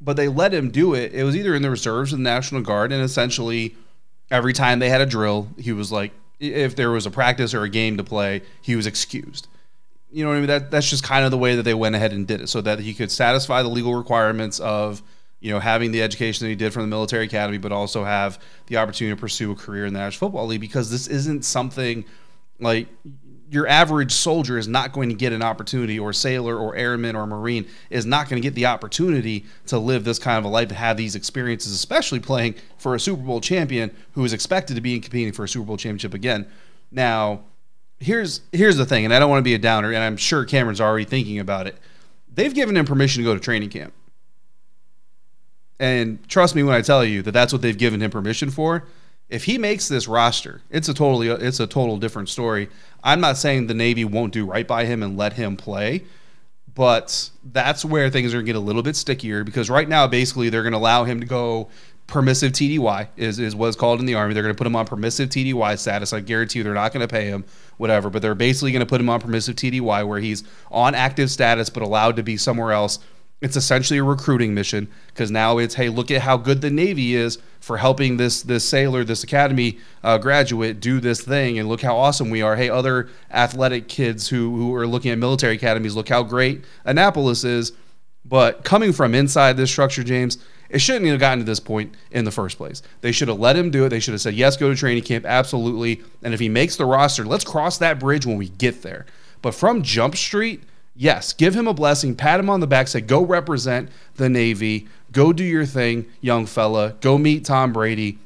But 0.00 0.16
they 0.16 0.28
let 0.28 0.54
him 0.54 0.70
do 0.70 0.94
it. 0.94 1.12
It 1.12 1.24
was 1.24 1.36
either 1.36 1.54
in 1.54 1.62
the 1.62 1.70
reserves 1.70 2.12
of 2.12 2.18
the 2.18 2.22
National 2.22 2.62
Guard, 2.62 2.90
and 2.90 3.02
essentially 3.02 3.76
every 4.30 4.52
time 4.52 4.78
they 4.78 4.88
had 4.88 5.00
a 5.00 5.06
drill, 5.06 5.48
he 5.58 5.72
was 5.72 5.90
like, 5.90 6.12
if 6.38 6.74
there 6.76 6.90
was 6.90 7.06
a 7.06 7.10
practice 7.10 7.52
or 7.52 7.64
a 7.64 7.68
game 7.68 7.96
to 7.98 8.04
play, 8.04 8.42
he 8.62 8.76
was 8.76 8.86
excused. 8.86 9.46
You 10.10 10.24
know 10.24 10.30
what 10.30 10.36
I 10.36 10.40
mean? 10.40 10.48
That 10.48 10.70
that's 10.70 10.88
just 10.88 11.04
kind 11.04 11.24
of 11.24 11.30
the 11.30 11.38
way 11.38 11.56
that 11.56 11.62
they 11.62 11.74
went 11.74 11.94
ahead 11.94 12.12
and 12.12 12.26
did 12.26 12.40
it, 12.40 12.48
so 12.48 12.60
that 12.62 12.80
he 12.80 12.94
could 12.94 13.10
satisfy 13.10 13.62
the 13.62 13.68
legal 13.68 13.94
requirements 13.94 14.58
of 14.58 15.02
you 15.38 15.52
know 15.52 15.60
having 15.60 15.92
the 15.92 16.02
education 16.02 16.44
that 16.44 16.50
he 16.50 16.56
did 16.56 16.72
from 16.72 16.82
the 16.82 16.88
military 16.88 17.26
academy, 17.26 17.58
but 17.58 17.70
also 17.70 18.02
have 18.02 18.42
the 18.66 18.78
opportunity 18.78 19.14
to 19.14 19.20
pursue 19.20 19.52
a 19.52 19.54
career 19.54 19.86
in 19.86 19.92
the 19.92 20.00
National 20.00 20.28
Football 20.28 20.46
League. 20.46 20.60
Because 20.60 20.90
this 20.90 21.06
isn't 21.06 21.44
something 21.44 22.04
like 22.58 22.88
your 23.50 23.66
average 23.66 24.12
soldier 24.12 24.56
is 24.58 24.68
not 24.68 24.92
going 24.92 25.08
to 25.08 25.14
get 25.14 25.32
an 25.32 25.42
opportunity, 25.42 25.98
or 25.98 26.12
sailor, 26.12 26.56
or 26.56 26.76
airman, 26.76 27.16
or 27.16 27.26
marine 27.26 27.66
is 27.90 28.06
not 28.06 28.28
going 28.28 28.40
to 28.40 28.46
get 28.46 28.54
the 28.54 28.66
opportunity 28.66 29.44
to 29.66 29.78
live 29.78 30.04
this 30.04 30.20
kind 30.20 30.38
of 30.38 30.44
a 30.44 30.48
life 30.48 30.68
to 30.68 30.74
have 30.74 30.96
these 30.96 31.16
experiences, 31.16 31.72
especially 31.72 32.20
playing 32.20 32.54
for 32.78 32.94
a 32.94 33.00
Super 33.00 33.22
Bowl 33.22 33.40
champion 33.40 33.90
who 34.12 34.24
is 34.24 34.32
expected 34.32 34.76
to 34.76 34.80
be 34.80 35.00
competing 35.00 35.32
for 35.32 35.44
a 35.44 35.48
Super 35.48 35.66
Bowl 35.66 35.76
championship 35.76 36.14
again. 36.14 36.46
Now, 36.92 37.40
here's 37.98 38.42
here's 38.52 38.76
the 38.76 38.86
thing, 38.86 39.04
and 39.04 39.12
I 39.12 39.18
don't 39.18 39.28
want 39.28 39.40
to 39.40 39.44
be 39.44 39.54
a 39.54 39.58
downer, 39.58 39.92
and 39.92 39.98
I'm 39.98 40.16
sure 40.16 40.44
Cameron's 40.44 40.80
already 40.80 41.04
thinking 41.04 41.40
about 41.40 41.66
it. 41.66 41.76
They've 42.32 42.54
given 42.54 42.76
him 42.76 42.86
permission 42.86 43.22
to 43.22 43.28
go 43.28 43.34
to 43.34 43.40
training 43.40 43.70
camp. 43.70 43.92
And 45.80 46.26
trust 46.28 46.54
me 46.54 46.62
when 46.62 46.76
I 46.76 46.82
tell 46.82 47.04
you 47.04 47.22
that 47.22 47.32
that's 47.32 47.52
what 47.52 47.62
they've 47.62 47.76
given 47.76 48.00
him 48.00 48.10
permission 48.10 48.50
for. 48.50 48.86
If 49.30 49.44
he 49.44 49.58
makes 49.58 49.88
this 49.88 50.08
roster, 50.08 50.60
it's 50.70 50.88
a 50.88 50.94
totally 50.94 51.28
it's 51.28 51.60
a 51.60 51.66
total 51.66 51.96
different 51.96 52.28
story. 52.28 52.68
I'm 53.02 53.20
not 53.20 53.36
saying 53.36 53.68
the 53.68 53.74
Navy 53.74 54.04
won't 54.04 54.32
do 54.32 54.44
right 54.44 54.66
by 54.66 54.84
him 54.84 55.02
and 55.02 55.16
let 55.16 55.34
him 55.34 55.56
play, 55.56 56.04
but 56.74 57.30
that's 57.44 57.84
where 57.84 58.10
things 58.10 58.34
are 58.34 58.38
going 58.38 58.46
to 58.46 58.52
get 58.52 58.56
a 58.56 58.60
little 58.60 58.82
bit 58.82 58.96
stickier 58.96 59.44
because 59.44 59.70
right 59.70 59.88
now 59.88 60.06
basically 60.08 60.50
they're 60.50 60.62
going 60.62 60.72
to 60.72 60.78
allow 60.78 61.04
him 61.04 61.20
to 61.20 61.26
go 61.26 61.68
permissive 62.10 62.50
TDY 62.50 63.06
is, 63.16 63.38
is 63.38 63.54
what's 63.54 63.76
called 63.76 64.00
in 64.00 64.06
the 64.06 64.14
army. 64.14 64.34
They're 64.34 64.42
going 64.42 64.54
to 64.54 64.58
put 64.58 64.66
him 64.66 64.74
on 64.74 64.84
permissive 64.84 65.28
TDY 65.28 65.78
status. 65.78 66.12
I 66.12 66.18
guarantee 66.20 66.58
you 66.58 66.64
they're 66.64 66.74
not 66.74 66.92
going 66.92 67.06
to 67.06 67.12
pay 67.12 67.26
him 67.26 67.44
whatever, 67.76 68.10
but 68.10 68.20
they're 68.20 68.34
basically 68.34 68.72
going 68.72 68.80
to 68.80 68.86
put 68.86 69.00
him 69.00 69.08
on 69.08 69.20
permissive 69.20 69.54
TDY 69.54 70.06
where 70.06 70.18
he's 70.18 70.42
on 70.70 70.94
active 70.94 71.30
status 71.30 71.70
but 71.70 71.82
allowed 71.82 72.16
to 72.16 72.24
be 72.24 72.36
somewhere 72.36 72.72
else 72.72 72.98
it's 73.40 73.56
essentially 73.56 73.98
a 73.98 74.04
recruiting 74.04 74.54
mission 74.54 74.88
because 75.08 75.30
now 75.30 75.58
it's 75.58 75.74
hey 75.74 75.88
look 75.88 76.10
at 76.10 76.22
how 76.22 76.36
good 76.36 76.60
the 76.60 76.70
navy 76.70 77.14
is 77.14 77.38
for 77.60 77.78
helping 77.78 78.16
this 78.16 78.42
this 78.42 78.68
sailor 78.68 79.04
this 79.04 79.24
academy 79.24 79.78
uh, 80.02 80.18
graduate 80.18 80.80
do 80.80 81.00
this 81.00 81.20
thing 81.22 81.58
and 81.58 81.68
look 81.68 81.80
how 81.80 81.96
awesome 81.96 82.30
we 82.30 82.42
are 82.42 82.56
hey 82.56 82.68
other 82.68 83.08
athletic 83.30 83.88
kids 83.88 84.28
who 84.28 84.56
who 84.56 84.74
are 84.74 84.86
looking 84.86 85.10
at 85.10 85.18
military 85.18 85.54
academies 85.54 85.94
look 85.94 86.08
how 86.08 86.22
great 86.22 86.64
annapolis 86.84 87.44
is 87.44 87.72
but 88.24 88.64
coming 88.64 88.92
from 88.92 89.14
inside 89.14 89.56
this 89.56 89.70
structure 89.70 90.04
james 90.04 90.38
it 90.70 90.80
shouldn't 90.80 91.06
have 91.06 91.18
gotten 91.18 91.40
to 91.40 91.44
this 91.44 91.60
point 91.60 91.94
in 92.12 92.24
the 92.24 92.30
first 92.30 92.56
place. 92.56 92.80
They 93.00 93.10
should 93.10 93.26
have 93.26 93.40
let 93.40 93.56
him 93.56 93.70
do 93.70 93.84
it. 93.84 93.88
They 93.88 93.98
should 93.98 94.14
have 94.14 94.20
said, 94.20 94.34
yes, 94.34 94.56
go 94.56 94.70
to 94.70 94.76
training 94.76 95.02
camp, 95.02 95.26
absolutely. 95.26 96.00
And 96.22 96.32
if 96.32 96.38
he 96.38 96.48
makes 96.48 96.76
the 96.76 96.86
roster, 96.86 97.24
let's 97.24 97.44
cross 97.44 97.78
that 97.78 97.98
bridge 97.98 98.24
when 98.24 98.36
we 98.36 98.48
get 98.50 98.82
there. 98.82 99.04
But 99.42 99.54
from 99.54 99.82
Jump 99.82 100.16
Street, 100.16 100.62
yes, 101.00 101.32
give 101.32 101.54
him 101.54 101.66
a 101.66 101.72
blessing, 101.72 102.14
pat 102.14 102.38
him 102.38 102.50
on 102.50 102.60
the 102.60 102.66
back, 102.66 102.86
say, 102.86 103.00
go 103.00 103.24
represent 103.24 103.88
the 104.16 104.28
Navy, 104.28 104.86
go 105.10 105.32
do 105.32 105.42
your 105.42 105.64
thing, 105.64 106.04
young 106.20 106.44
fella, 106.44 106.94
go 107.00 107.16
meet 107.16 107.46
Tom 107.46 107.72
Brady. 107.72 108.18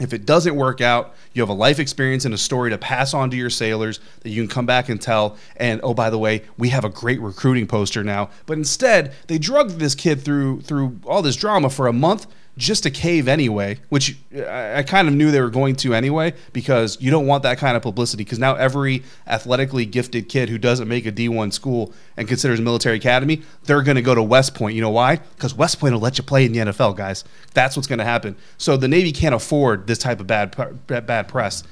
If 0.00 0.12
it 0.12 0.26
doesn't 0.26 0.56
work 0.56 0.80
out, 0.80 1.14
you 1.32 1.42
have 1.42 1.48
a 1.48 1.54
life 1.54 1.78
experience 1.78 2.24
and 2.24 2.34
a 2.34 2.38
story 2.38 2.70
to 2.70 2.78
pass 2.78 3.14
on 3.14 3.30
to 3.30 3.36
your 3.36 3.50
sailors 3.50 4.00
that 4.22 4.30
you 4.30 4.42
can 4.42 4.48
come 4.48 4.66
back 4.66 4.88
and 4.88 5.00
tell. 5.00 5.36
And 5.56 5.80
oh, 5.84 5.94
by 5.94 6.10
the 6.10 6.18
way, 6.18 6.42
we 6.56 6.68
have 6.70 6.84
a 6.84 6.88
great 6.88 7.20
recruiting 7.20 7.66
poster 7.66 8.02
now. 8.04 8.30
But 8.46 8.58
instead, 8.58 9.12
they 9.28 9.38
drugged 9.38 9.78
this 9.78 9.96
kid 9.96 10.22
through 10.22 10.62
through 10.62 11.00
all 11.04 11.22
this 11.22 11.34
drama 11.34 11.68
for 11.68 11.88
a 11.88 11.92
month 11.92 12.28
just 12.58 12.82
to 12.82 12.90
cave 12.90 13.28
anyway, 13.28 13.78
which 13.88 14.18
uh, 14.36 14.74
I, 14.76 14.82
kind 14.82 15.08
of 15.08 15.14
knew 15.14 15.30
they 15.30 15.40
were 15.40 15.48
going 15.48 15.76
to 15.76 15.94
anyway, 15.94 16.34
because 16.52 17.00
you 17.00 17.10
don't 17.10 17.26
want 17.26 17.44
that 17.44 17.56
kind 17.58 17.76
of 17.76 17.82
publicity. 17.82 18.24
Because 18.24 18.38
now 18.38 18.56
every 18.56 19.04
athletically 19.26 19.86
gifted 19.86 20.28
kid 20.28 20.48
who 20.48 20.58
doesn't 20.58 20.88
make 20.88 21.06
a 21.06 21.12
D1 21.12 21.52
school 21.52 21.92
and 22.16 22.28
considers 22.28 22.60
military 22.60 22.96
academy, 22.96 23.42
they're 23.64 23.82
going 23.82 23.96
to 23.96 24.02
go 24.02 24.14
to 24.14 24.22
West 24.22 24.54
Point. 24.54 24.74
You 24.74 24.82
know 24.82 24.90
why? 24.90 25.16
Because 25.16 25.54
West 25.54 25.80
Point 25.80 25.94
will 25.94 26.00
let 26.00 26.18
you 26.18 26.24
play 26.24 26.44
in 26.44 26.52
the 26.52 26.58
NFL, 26.58 26.96
guys. 26.96 27.24
That's 27.54 27.76
what's 27.76 27.88
going 27.88 28.00
to 28.00 28.04
happen. 28.04 28.36
So 28.58 28.76
the 28.76 28.88
Navy 28.88 29.12
can't 29.12 29.34
afford 29.34 29.86
this 29.86 29.98
type 29.98 30.20
of 30.20 30.26
bad 30.26 30.54
bad 30.86 31.28
press. 31.28 31.62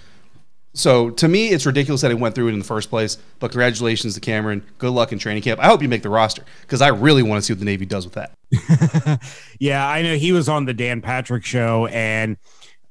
So 0.77 1.09
to 1.09 1.27
me, 1.27 1.49
it's 1.49 1.65
ridiculous 1.65 2.03
that 2.03 2.11
he 2.11 2.15
went 2.15 2.35
through 2.35 2.49
it 2.49 2.53
in 2.53 2.59
the 2.59 2.65
first 2.65 2.91
place. 2.91 3.17
But 3.39 3.51
congratulations 3.51 4.15
to 4.15 4.21
Cameron. 4.21 4.63
Good 4.77 4.91
luck 4.91 5.11
in 5.11 5.19
training 5.19 5.43
camp. 5.43 5.59
I 5.59 5.67
hope 5.67 5.83
you 5.83 5.89
make 5.89 6.03
the 6.03 6.11
roster 6.11 6.45
because 6.61 6.83
I 6.83 6.89
really 6.89 7.23
want 7.23 7.39
to 7.39 7.47
see 7.47 7.55
what 7.55 7.61
the 7.61 7.65
Navy 7.65 7.87
does 7.87 8.05
with 8.05 8.15
that. 8.15 9.23
yeah, 9.59 9.89
I 9.89 10.03
know 10.03 10.17
he 10.17 10.33
was 10.33 10.51
on 10.51 10.67
the 10.67 10.75
Dan 10.75 11.01
Patrick 11.01 11.47
show, 11.47 11.87
and 11.87 12.37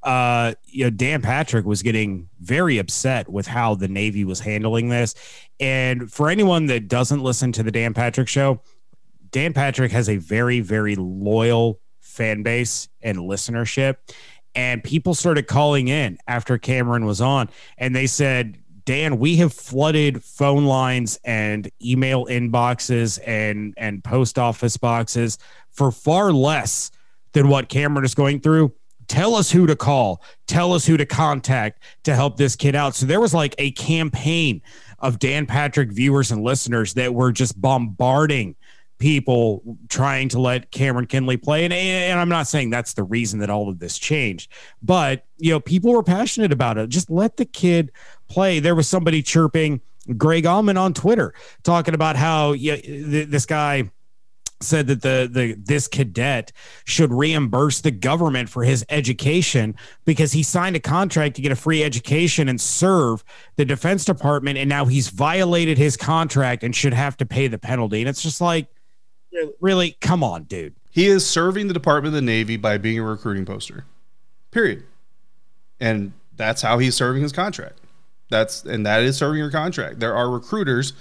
uh, 0.01 0.55
you 0.65 0.85
know 0.85 0.89
Dan 0.89 1.21
Patrick 1.21 1.65
was 1.65 1.83
getting 1.83 2.27
very 2.41 2.79
upset 2.79 3.29
with 3.29 3.45
how 3.45 3.75
the 3.75 3.87
Navy 3.87 4.25
was 4.25 4.39
handling 4.39 4.89
this. 4.89 5.13
And 5.59 6.11
for 6.11 6.29
anyone 6.29 6.65
that 6.65 6.87
doesn't 6.87 7.21
listen 7.21 7.51
to 7.51 7.61
the 7.61 7.71
Dan 7.71 7.93
Patrick 7.93 8.27
show, 8.27 8.61
Dan 9.29 9.53
Patrick 9.53 9.91
has 9.91 10.09
a 10.09 10.17
very 10.17 10.59
very 10.59 10.95
loyal 10.95 11.79
fan 11.99 12.41
base 12.41 12.87
and 13.03 13.19
listenership 13.19 13.97
and 14.55 14.83
people 14.83 15.13
started 15.13 15.47
calling 15.47 15.87
in 15.87 16.17
after 16.27 16.57
Cameron 16.57 17.05
was 17.05 17.21
on, 17.21 17.49
and 17.77 17.95
they 17.95 18.07
said, 18.07 18.57
Dan, 18.85 19.17
we 19.17 19.37
have 19.37 19.51
flooded 19.51 20.23
phone 20.23 20.65
lines 20.65 21.19
and 21.23 21.69
email 21.83 22.25
inboxes 22.25 23.19
and 23.25 23.73
and 23.77 24.03
post 24.03 24.37
office 24.37 24.77
boxes 24.77 25.37
for 25.71 25.91
far 25.91 26.31
less 26.31 26.91
than 27.33 27.49
what 27.49 27.67
Cameron 27.67 28.05
is 28.05 28.15
going 28.15 28.39
through. 28.39 28.71
Tell 29.07 29.35
us 29.35 29.51
who 29.51 29.67
to 29.67 29.75
call. 29.75 30.23
Tell 30.47 30.73
us 30.73 30.85
who 30.85 30.97
to 30.97 31.05
contact 31.05 31.83
to 32.03 32.15
help 32.15 32.37
this 32.37 32.55
kid 32.55 32.75
out. 32.75 32.95
So 32.95 33.05
there 33.05 33.19
was 33.19 33.33
like 33.33 33.53
a 33.57 33.71
campaign 33.71 34.61
of 34.99 35.19
Dan 35.19 35.45
Patrick 35.45 35.91
viewers 35.91 36.31
and 36.31 36.43
listeners 36.43 36.93
that 36.93 37.13
were 37.13 37.31
just 37.31 37.59
bombarding 37.59 38.55
people 38.97 39.77
trying 39.89 40.29
to 40.29 40.39
let 40.39 40.71
Cameron 40.71 41.05
Kinley 41.05 41.37
play. 41.37 41.65
And, 41.65 41.73
and 41.73 42.19
I'm 42.19 42.29
not 42.29 42.47
saying 42.47 42.69
that's 42.69 42.93
the 42.93 43.03
reason 43.03 43.39
that 43.39 43.49
all 43.49 43.69
of 43.69 43.79
this 43.79 43.97
changed, 43.97 44.51
but 44.81 45.25
you 45.37 45.51
know, 45.51 45.59
people 45.59 45.91
were 45.91 46.03
passionate 46.03 46.51
about 46.51 46.77
it. 46.77 46.89
Just 46.89 47.09
let 47.09 47.37
the 47.37 47.45
kid 47.45 47.91
play. 48.27 48.59
There 48.59 48.75
was 48.75 48.87
somebody 48.87 49.21
chirping 49.21 49.81
Greg 50.17 50.45
Auman 50.45 50.79
on 50.79 50.93
Twitter 50.93 51.33
talking 51.63 51.93
about 51.93 52.15
how 52.15 52.53
yeah, 52.53 52.77
th- 52.77 53.27
this 53.27 53.45
guy 53.45 53.89
said 54.61 54.87
that 54.87 55.01
the 55.01 55.29
the 55.31 55.53
this 55.53 55.87
cadet 55.87 56.51
should 56.85 57.11
reimburse 57.11 57.81
the 57.81 57.91
government 57.91 58.49
for 58.49 58.63
his 58.63 58.85
education 58.89 59.75
because 60.05 60.31
he 60.31 60.43
signed 60.43 60.75
a 60.75 60.79
contract 60.79 61.35
to 61.35 61.41
get 61.41 61.51
a 61.51 61.55
free 61.55 61.83
education 61.83 62.47
and 62.47 62.59
serve 62.59 63.23
the 63.57 63.65
defense 63.65 64.05
department 64.05 64.57
and 64.57 64.69
now 64.69 64.85
he's 64.85 65.09
violated 65.09 65.77
his 65.77 65.97
contract 65.97 66.63
and 66.63 66.75
should 66.75 66.93
have 66.93 67.17
to 67.17 67.25
pay 67.25 67.47
the 67.47 67.57
penalty 67.57 67.99
and 67.99 68.07
it's 68.07 68.23
just 68.23 68.39
like 68.39 68.67
really, 69.59 69.97
come 70.01 70.23
on, 70.23 70.43
dude. 70.43 70.75
He 70.89 71.07
is 71.07 71.27
serving 71.27 71.67
the 71.67 71.73
Department 71.73 72.15
of 72.15 72.21
the 72.21 72.21
Navy 72.21 72.57
by 72.57 72.77
being 72.77 72.99
a 72.99 73.03
recruiting 73.03 73.45
poster. 73.45 73.85
Period. 74.51 74.83
And 75.79 76.13
that's 76.37 76.61
how 76.61 76.77
he's 76.77 76.95
serving 76.95 77.21
his 77.21 77.33
contract. 77.33 77.79
That's 78.29 78.63
and 78.63 78.85
that 78.85 79.03
is 79.03 79.17
serving 79.17 79.37
your 79.37 79.51
contract. 79.51 79.99
There 79.99 80.15
are 80.15 80.29
recruiters 80.29 80.93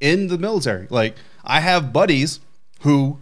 in 0.00 0.28
the 0.28 0.38
military. 0.38 0.86
Like 0.90 1.16
I 1.42 1.60
have 1.60 1.92
buddies 1.92 2.40
who 2.80 3.18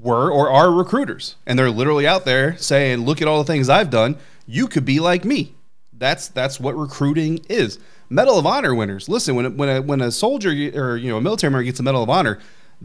were 0.00 0.30
or 0.30 0.48
are 0.48 0.72
recruiters 0.72 1.36
and 1.46 1.58
they're 1.58 1.70
literally 1.70 2.06
out 2.06 2.24
there 2.24 2.56
saying, 2.56 3.04
"Look 3.04 3.20
at 3.20 3.28
all 3.28 3.38
the 3.38 3.52
things 3.52 3.68
I've 3.68 3.90
done. 3.90 4.16
You 4.46 4.68
could 4.68 4.84
be 4.84 5.00
like 5.00 5.24
me." 5.24 5.54
That's 5.92 6.28
that's 6.28 6.58
what 6.58 6.76
recruiting 6.76 7.44
is. 7.48 7.78
Medal 8.08 8.38
of 8.38 8.46
Honor 8.46 8.74
winners. 8.74 9.08
Listen, 9.08 9.34
when 9.34 9.56
when 9.56 9.68
a, 9.68 9.82
when 9.82 10.00
a 10.00 10.10
soldier 10.10 10.50
or 10.50 10.96
you 10.96 11.10
know 11.10 11.16
a 11.16 11.20
military 11.20 11.50
member 11.50 11.64
gets 11.64 11.80
a 11.80 11.82
Medal 11.82 12.02
of 12.02 12.10
Honor, 12.10 12.38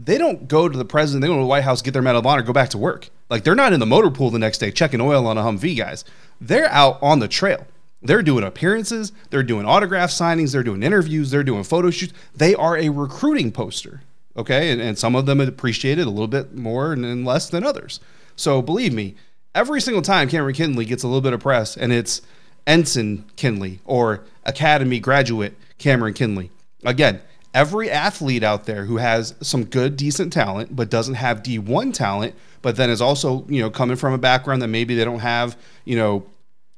they 0.04 0.16
don't 0.16 0.46
go 0.46 0.68
to 0.68 0.78
the 0.78 0.84
president, 0.84 1.22
they 1.22 1.28
go 1.28 1.34
to 1.34 1.40
the 1.40 1.46
White 1.46 1.64
House, 1.64 1.82
get 1.82 1.92
their 1.92 2.02
Medal 2.02 2.20
of 2.20 2.26
Honor, 2.26 2.42
go 2.42 2.52
back 2.52 2.70
to 2.70 2.78
work. 2.78 3.10
Like 3.28 3.44
they're 3.44 3.54
not 3.54 3.72
in 3.72 3.80
the 3.80 3.86
motor 3.86 4.10
pool 4.10 4.30
the 4.30 4.38
next 4.38 4.58
day 4.58 4.70
checking 4.70 5.00
oil 5.00 5.26
on 5.26 5.36
a 5.36 5.42
Humvee, 5.42 5.76
guys. 5.76 6.04
They're 6.40 6.70
out 6.70 6.98
on 7.02 7.18
the 7.18 7.28
trail. 7.28 7.66
They're 8.00 8.22
doing 8.22 8.44
appearances, 8.44 9.10
they're 9.30 9.42
doing 9.42 9.66
autograph 9.66 10.10
signings, 10.10 10.52
they're 10.52 10.62
doing 10.62 10.84
interviews, 10.84 11.32
they're 11.32 11.42
doing 11.42 11.64
photo 11.64 11.90
shoots. 11.90 12.12
They 12.32 12.54
are 12.54 12.76
a 12.76 12.90
recruiting 12.90 13.50
poster. 13.50 14.02
Okay. 14.36 14.70
And, 14.70 14.80
and 14.80 14.96
some 14.96 15.16
of 15.16 15.26
them 15.26 15.40
appreciate 15.40 15.98
it 15.98 16.06
a 16.06 16.10
little 16.10 16.28
bit 16.28 16.54
more 16.54 16.92
and, 16.92 17.04
and 17.04 17.24
less 17.24 17.50
than 17.50 17.64
others. 17.64 17.98
So 18.36 18.62
believe 18.62 18.94
me, 18.94 19.16
every 19.52 19.80
single 19.80 20.02
time 20.02 20.28
Cameron 20.28 20.54
Kinley 20.54 20.84
gets 20.84 21.02
a 21.02 21.08
little 21.08 21.20
bit 21.20 21.32
of 21.32 21.40
press 21.40 21.76
and 21.76 21.92
it's 21.92 22.22
Ensign 22.68 23.24
Kinley 23.34 23.80
or 23.84 24.22
Academy 24.44 25.00
graduate 25.00 25.56
Cameron 25.78 26.14
Kinley. 26.14 26.52
Again, 26.84 27.20
every 27.54 27.90
athlete 27.90 28.42
out 28.42 28.64
there 28.64 28.84
who 28.84 28.96
has 28.96 29.34
some 29.40 29.64
good, 29.64 29.96
decent 29.96 30.32
talent, 30.32 30.74
but 30.74 30.90
doesn't 30.90 31.14
have 31.14 31.42
D1 31.42 31.94
talent, 31.94 32.34
but 32.62 32.76
then 32.76 32.90
is 32.90 33.00
also, 33.00 33.46
you 33.48 33.60
know, 33.60 33.70
coming 33.70 33.96
from 33.96 34.12
a 34.12 34.18
background 34.18 34.62
that 34.62 34.68
maybe 34.68 34.94
they 34.94 35.04
don't 35.04 35.20
have, 35.20 35.56
you 35.84 35.96
know, 35.96 36.26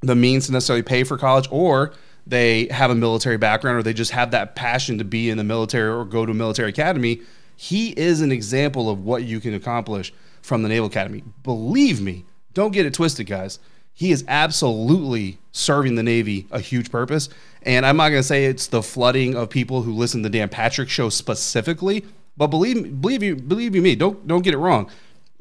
the 0.03 0.15
means 0.15 0.47
to 0.47 0.53
necessarily 0.53 0.83
pay 0.83 1.05
for 1.05 1.19
college 1.19 1.47
or 1.51 1.93
they 2.27 2.67
have 2.69 2.91
a 2.91 2.95
military 2.95 3.37
background 3.37 3.79
or 3.79 3.83
they 3.83 3.93
just 3.93 4.13
have 4.13 4.31
that 4.31 4.55
passion 4.55 4.99
to 4.99 5.05
be 5.05 5.29
in 5.31 5.37
the 5.37 5.45
military 5.45 5.91
or 5.91 6.05
go 6.05 6.25
to 6.25 6.33
a 6.33 6.35
military 6.35 6.71
academy. 6.71 7.21
He 7.57 7.91
is 7.91 8.21
an 8.21 8.33
example 8.33 8.89
of 8.89 9.05
what 9.05 9.25
you 9.25 9.41
can 9.41 9.53
accomplish 9.53 10.13
from 10.41 10.63
the 10.63 10.69
Naval 10.69 10.87
Academy. 10.87 11.23
Believe 11.43 12.01
me, 12.01 12.25
don't 12.55 12.73
get 12.73 12.87
it 12.87 12.95
twisted, 12.95 13.27
guys 13.27 13.59
he 14.01 14.13
is 14.13 14.25
absolutely 14.29 15.37
serving 15.53 15.95
the 15.95 16.03
Navy 16.03 16.47
a 16.51 16.59
huge 16.59 16.91
purpose. 16.91 17.29
And 17.65 17.85
I'm 17.85 17.99
not 17.99 18.09
going 18.09 18.21
to 18.21 18.27
say 18.27 18.47
it's 18.47 18.67
the 18.67 18.83
flooding 18.83 19.35
of 19.35 19.51
people 19.51 19.83
who 19.83 19.93
listen 19.93 20.23
to 20.23 20.31
Dan 20.31 20.49
Patrick 20.49 20.89
show 20.89 21.11
specifically, 21.11 22.07
but 22.35 22.47
believe 22.47 23.03
believe 23.03 23.23
you 23.23 23.37
believe 23.37 23.75
you 23.75 23.83
me, 23.83 23.95
don't 23.95 24.27
don't 24.27 24.41
get 24.41 24.55
it 24.55 24.57
wrong. 24.57 24.91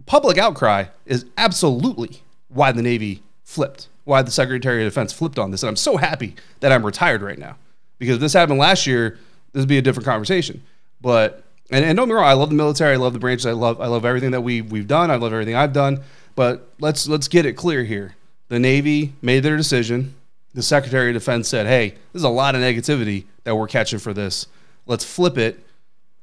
Public 0.06 0.38
outcry 0.38 0.88
is 1.06 1.26
absolutely 1.38 2.22
why 2.50 2.74
the 2.74 2.82
Navy 2.82 3.24
flipped, 3.45 3.88
why 4.04 4.22
the 4.24 4.32
Secretary 4.32 4.84
of 4.84 4.91
Defense 4.91 5.13
flipped 5.13 5.39
on 5.39 5.52
this. 5.52 5.63
And 5.63 5.69
I'm 5.69 5.78
so 5.78 5.95
happy 5.95 6.36
that 6.60 6.74
I'm 6.74 6.86
retired 6.86 7.22
right 7.22 7.39
now 7.39 7.56
because 7.98 8.15
if 8.15 8.19
this 8.19 8.34
happened 8.34 8.60
last 8.60 8.86
year, 8.86 9.19
this 9.54 9.62
would 9.62 9.69
be 9.69 9.78
a 9.78 9.82
different 9.82 10.06
conversation. 10.06 10.62
But 11.00 11.45
and, 11.72 11.86
and 11.86 11.95
don't 11.95 12.10
me 12.10 12.13
wrong, 12.13 12.26
I 12.26 12.34
love 12.34 12.50
the 12.50 12.56
military, 12.56 12.95
I 12.95 12.98
love 12.98 13.13
the 13.13 13.19
branches, 13.19 13.45
I 13.45 13.54
love 13.54 13.80
I 13.80 13.88
love 13.88 14.04
everything 14.04 14.32
that 14.32 14.41
we 14.41 14.62
we've 14.62 14.86
done, 14.86 15.12
I 15.12 15.15
love 15.15 15.32
everything 15.32 15.56
I've 15.56 15.72
done. 15.72 16.04
But 16.36 16.67
let's 16.82 17.08
let's 17.08 17.30
get 17.30 17.45
it 17.45 17.54
clear 17.54 17.86
here 17.86 18.15
the 18.50 18.60
Navy 18.60 19.14
made 19.22 19.42
their 19.42 19.58
decision. 19.58 20.16
the 20.56 20.64
Secretary 20.64 21.10
of 21.10 21.14
Defense 21.14 21.48
said, 21.48 21.68
"Hey, 21.68 21.94
there's 22.12 22.24
a 22.24 22.30
lot 22.30 22.56
of 22.56 22.62
negativity 22.62 23.26
that 23.44 23.56
we're 23.56 23.68
catching 23.68 24.00
for 24.00 24.14
this. 24.14 24.48
Let's 24.88 25.06
flip 25.06 25.38
it." 25.38 25.64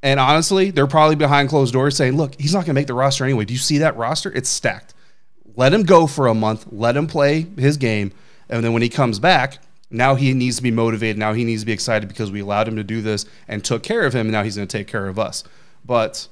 And 0.02 0.18
honestly, 0.18 0.70
they're 0.72 0.88
probably 0.88 1.14
behind 1.14 1.48
closed 1.48 1.72
doors 1.72 1.96
saying, 1.96 2.16
"Look, 2.16 2.34
he's 2.38 2.52
not 2.52 2.60
going 2.60 2.74
to 2.74 2.80
make 2.80 2.88
the 2.88 2.94
roster 2.94 3.24
anyway. 3.24 3.44
Do 3.44 3.54
you 3.54 3.58
see 3.58 3.78
that 3.78 3.96
roster? 3.96 4.32
It's 4.32 4.48
stacked. 4.48 4.94
Let 5.54 5.72
him 5.72 5.84
go 5.84 6.08
for 6.08 6.26
a 6.26 6.34
month. 6.34 6.66
Let 6.72 6.96
him 6.96 7.06
play 7.06 7.46
his 7.56 7.76
game, 7.76 8.10
and 8.48 8.64
then 8.64 8.72
when 8.72 8.82
he 8.82 8.88
comes 8.88 9.18
back." 9.18 9.58
Now 9.88 10.16
he 10.16 10.34
needs 10.34 10.56
to 10.56 10.62
be 10.64 10.72
motivated. 10.72 11.16
Now 11.16 11.32
he 11.32 11.44
needs 11.44 11.62
to 11.62 11.66
be 11.66 11.72
excited 11.72 12.08
because 12.08 12.30
we 12.30 12.40
allowed 12.40 12.66
him 12.66 12.74
to 12.74 12.82
do 12.82 13.00
this 13.00 13.24
and 13.46 13.62
took 13.62 13.84
care 13.84 14.04
of 14.04 14.12
him. 14.12 14.22
And 14.22 14.32
now 14.32 14.42
he's 14.42 14.56
going 14.56 14.66
to 14.66 14.78
take 14.78 14.88
care 14.88 15.06
of 15.06 15.16
us. 15.16 15.44
But 15.84 16.26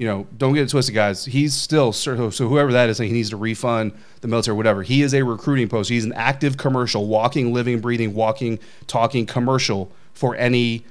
you 0.00 0.06
know, 0.06 0.26
don't 0.38 0.54
get 0.54 0.62
it 0.62 0.70
twisted, 0.70 0.94
guys. 0.94 1.26
He's 1.26 1.52
still 1.52 1.92
so, 1.92 2.30
so 2.30 2.48
whoever 2.48 2.72
that 2.72 2.88
is 2.88 2.96
he 2.96 3.12
needs 3.12 3.28
to 3.30 3.36
refund 3.36 3.92
the 4.22 4.28
military, 4.28 4.56
whatever. 4.56 4.82
He 4.82 5.02
is 5.02 5.12
a 5.12 5.22
recruiting 5.22 5.68
post. 5.68 5.90
He's 5.90 6.06
an 6.06 6.14
active 6.14 6.56
commercial, 6.56 7.06
walking, 7.06 7.52
living, 7.52 7.80
breathing, 7.80 8.14
walking, 8.14 8.58
talking 8.86 9.26
commercial 9.26 9.92
for 10.14 10.34
any 10.36 10.86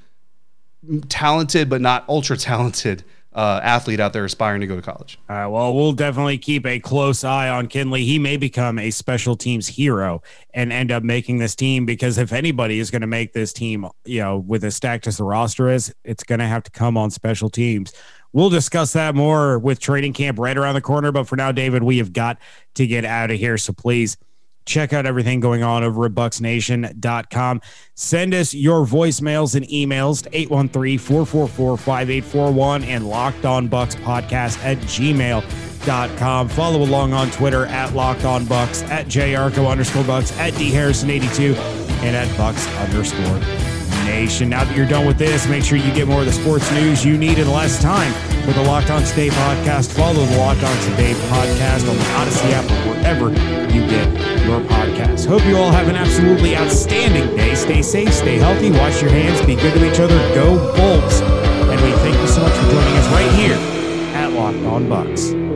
talented 1.08 1.72
but 1.72 1.82
not 1.82 2.06
ultra 2.08 2.38
talented 2.38 3.04
uh, 3.34 3.60
athlete 3.64 4.00
out 4.00 4.12
there 4.12 4.26
aspiring 4.26 4.62
to 4.62 4.68
go 4.68 4.76
to 4.76 4.82
college. 4.82 5.20
All 5.30 5.36
right. 5.36 5.48
Well, 5.48 5.74
we'll 5.74 5.94
definitely 5.94 6.38
keep 6.38 6.66
a 6.66 6.80
close 6.80 7.24
eye 7.24 7.48
on 7.48 7.68
Kinley. 7.68 8.04
He 8.04 8.18
may 8.18 8.38
become 8.38 8.80
a 8.80 8.90
special 8.90 9.36
teams 9.36 9.68
hero 9.68 10.22
and 10.54 10.74
end 10.74 10.92
up 10.92 11.04
making 11.04 11.38
this 11.38 11.56
team 11.56 11.86
because 11.86 12.18
if 12.18 12.34
anybody 12.34 12.80
is 12.80 12.90
going 12.90 13.02
to 13.02 13.08
make 13.08 13.34
this 13.34 13.54
team, 13.54 13.88
you 14.04 14.20
know, 14.20 14.38
with 14.38 14.64
as 14.64 14.76
stacked 14.76 15.06
as 15.06 15.18
the 15.18 15.24
roster 15.24 15.70
is, 15.70 15.94
it's 16.04 16.24
going 16.24 16.40
to 16.40 16.48
have 16.48 16.64
to 16.64 16.72
come 16.72 16.98
on 16.98 17.12
special 17.12 17.50
teams. 17.50 17.94
We'll 18.32 18.50
discuss 18.50 18.94
that 18.94 19.16
more 19.16 19.58
with 19.58 19.80
training 19.80 20.14
camp 20.14 20.38
right 20.40 20.58
around 20.58 20.76
the 20.76 20.82
corner. 20.82 21.12
But 21.12 21.28
for 21.28 21.36
now, 21.36 21.52
David, 21.52 21.84
we 21.84 21.98
have 21.98 22.14
got 22.14 22.38
to 22.76 22.86
get 22.86 23.06
out 23.06 23.32
of 23.32 23.38
here. 23.38 23.58
So 23.58 23.74
please 23.74 24.18
check 24.66 24.94
out 24.94 25.06
everything 25.06 25.40
going 25.40 25.64
on 25.64 25.84
over 25.84 26.06
at 26.06 26.14
bucksnation.com. 26.14 27.62
Send 27.96 28.34
us 28.34 28.54
your 28.54 28.86
voicemails 28.86 29.56
and 29.56 29.66
emails 29.68 30.24
to 30.24 30.30
813-444-5841 30.48 32.86
and 32.86 33.10
locked 33.10 33.46
on 33.46 33.68
bucks 33.68 33.96
podcast 33.96 34.64
at 34.64 34.78
gmail.com. 34.78 36.50
Follow 36.50 36.84
along 36.84 37.14
on 37.14 37.32
Twitter 37.32 37.66
at 37.66 37.94
locked 37.94 38.26
on 38.26 38.46
bucks, 38.46 38.84
at 38.84 39.08
yarcho 39.08 39.70
underscore 39.70 40.04
bucks, 40.04 40.38
at 40.38 40.56
d 40.56 40.70
harrison 40.70 41.10
82 41.10 41.56
and 42.02 42.16
at 42.16 42.38
bucks 42.38 42.68
underscore 42.78 43.69
Nation. 44.10 44.50
Now 44.50 44.64
that 44.64 44.76
you're 44.76 44.88
done 44.88 45.06
with 45.06 45.18
this, 45.18 45.48
make 45.48 45.64
sure 45.64 45.78
you 45.78 45.94
get 45.94 46.08
more 46.08 46.22
of 46.22 46.26
the 46.26 46.34
sports 46.34 46.70
news 46.72 47.06
you 47.06 47.18
need 47.18 47.38
in 47.38 47.50
less 47.50 47.82
time 47.82 48.12
with 48.46 48.56
the 48.56 48.64
Locked 48.64 48.90
On 48.90 49.04
Today 49.04 49.30
podcast. 49.30 49.96
Follow 49.96 50.26
the 50.26 50.38
Locked 50.38 50.64
On 50.64 50.78
Today 50.90 51.14
podcast 51.30 51.88
on 51.88 51.96
the 51.96 52.10
Odyssey 52.18 52.50
app 52.50 52.66
or 52.66 52.90
wherever 52.90 53.30
you 53.72 53.82
get 53.88 54.08
your 54.46 54.62
podcasts. 54.62 55.28
Hope 55.28 55.46
you 55.46 55.58
all 55.58 55.72
have 55.72 55.88
an 55.88 55.96
absolutely 55.96 56.58
outstanding 56.58 57.36
day. 57.38 57.54
Stay 57.54 57.82
safe, 57.84 58.12
stay 58.12 58.38
healthy, 58.38 58.72
wash 58.72 59.02
your 59.02 59.12
hands, 59.12 59.40
be 59.46 59.56
good 59.56 59.74
to 59.74 59.92
each 59.92 60.00
other, 60.00 60.18
go 60.34 60.58
Bolts. 60.76 61.22
And 61.22 61.80
we 61.82 61.92
thank 62.02 62.20
you 62.20 62.28
so 62.28 62.42
much 62.42 62.54
for 62.54 62.72
joining 62.72 62.98
us 62.98 63.08
right 63.12 63.32
here 63.40 63.58
at 64.16 64.34
Locked 64.34 64.66
On 64.66 64.90
Bucks. 64.90 65.49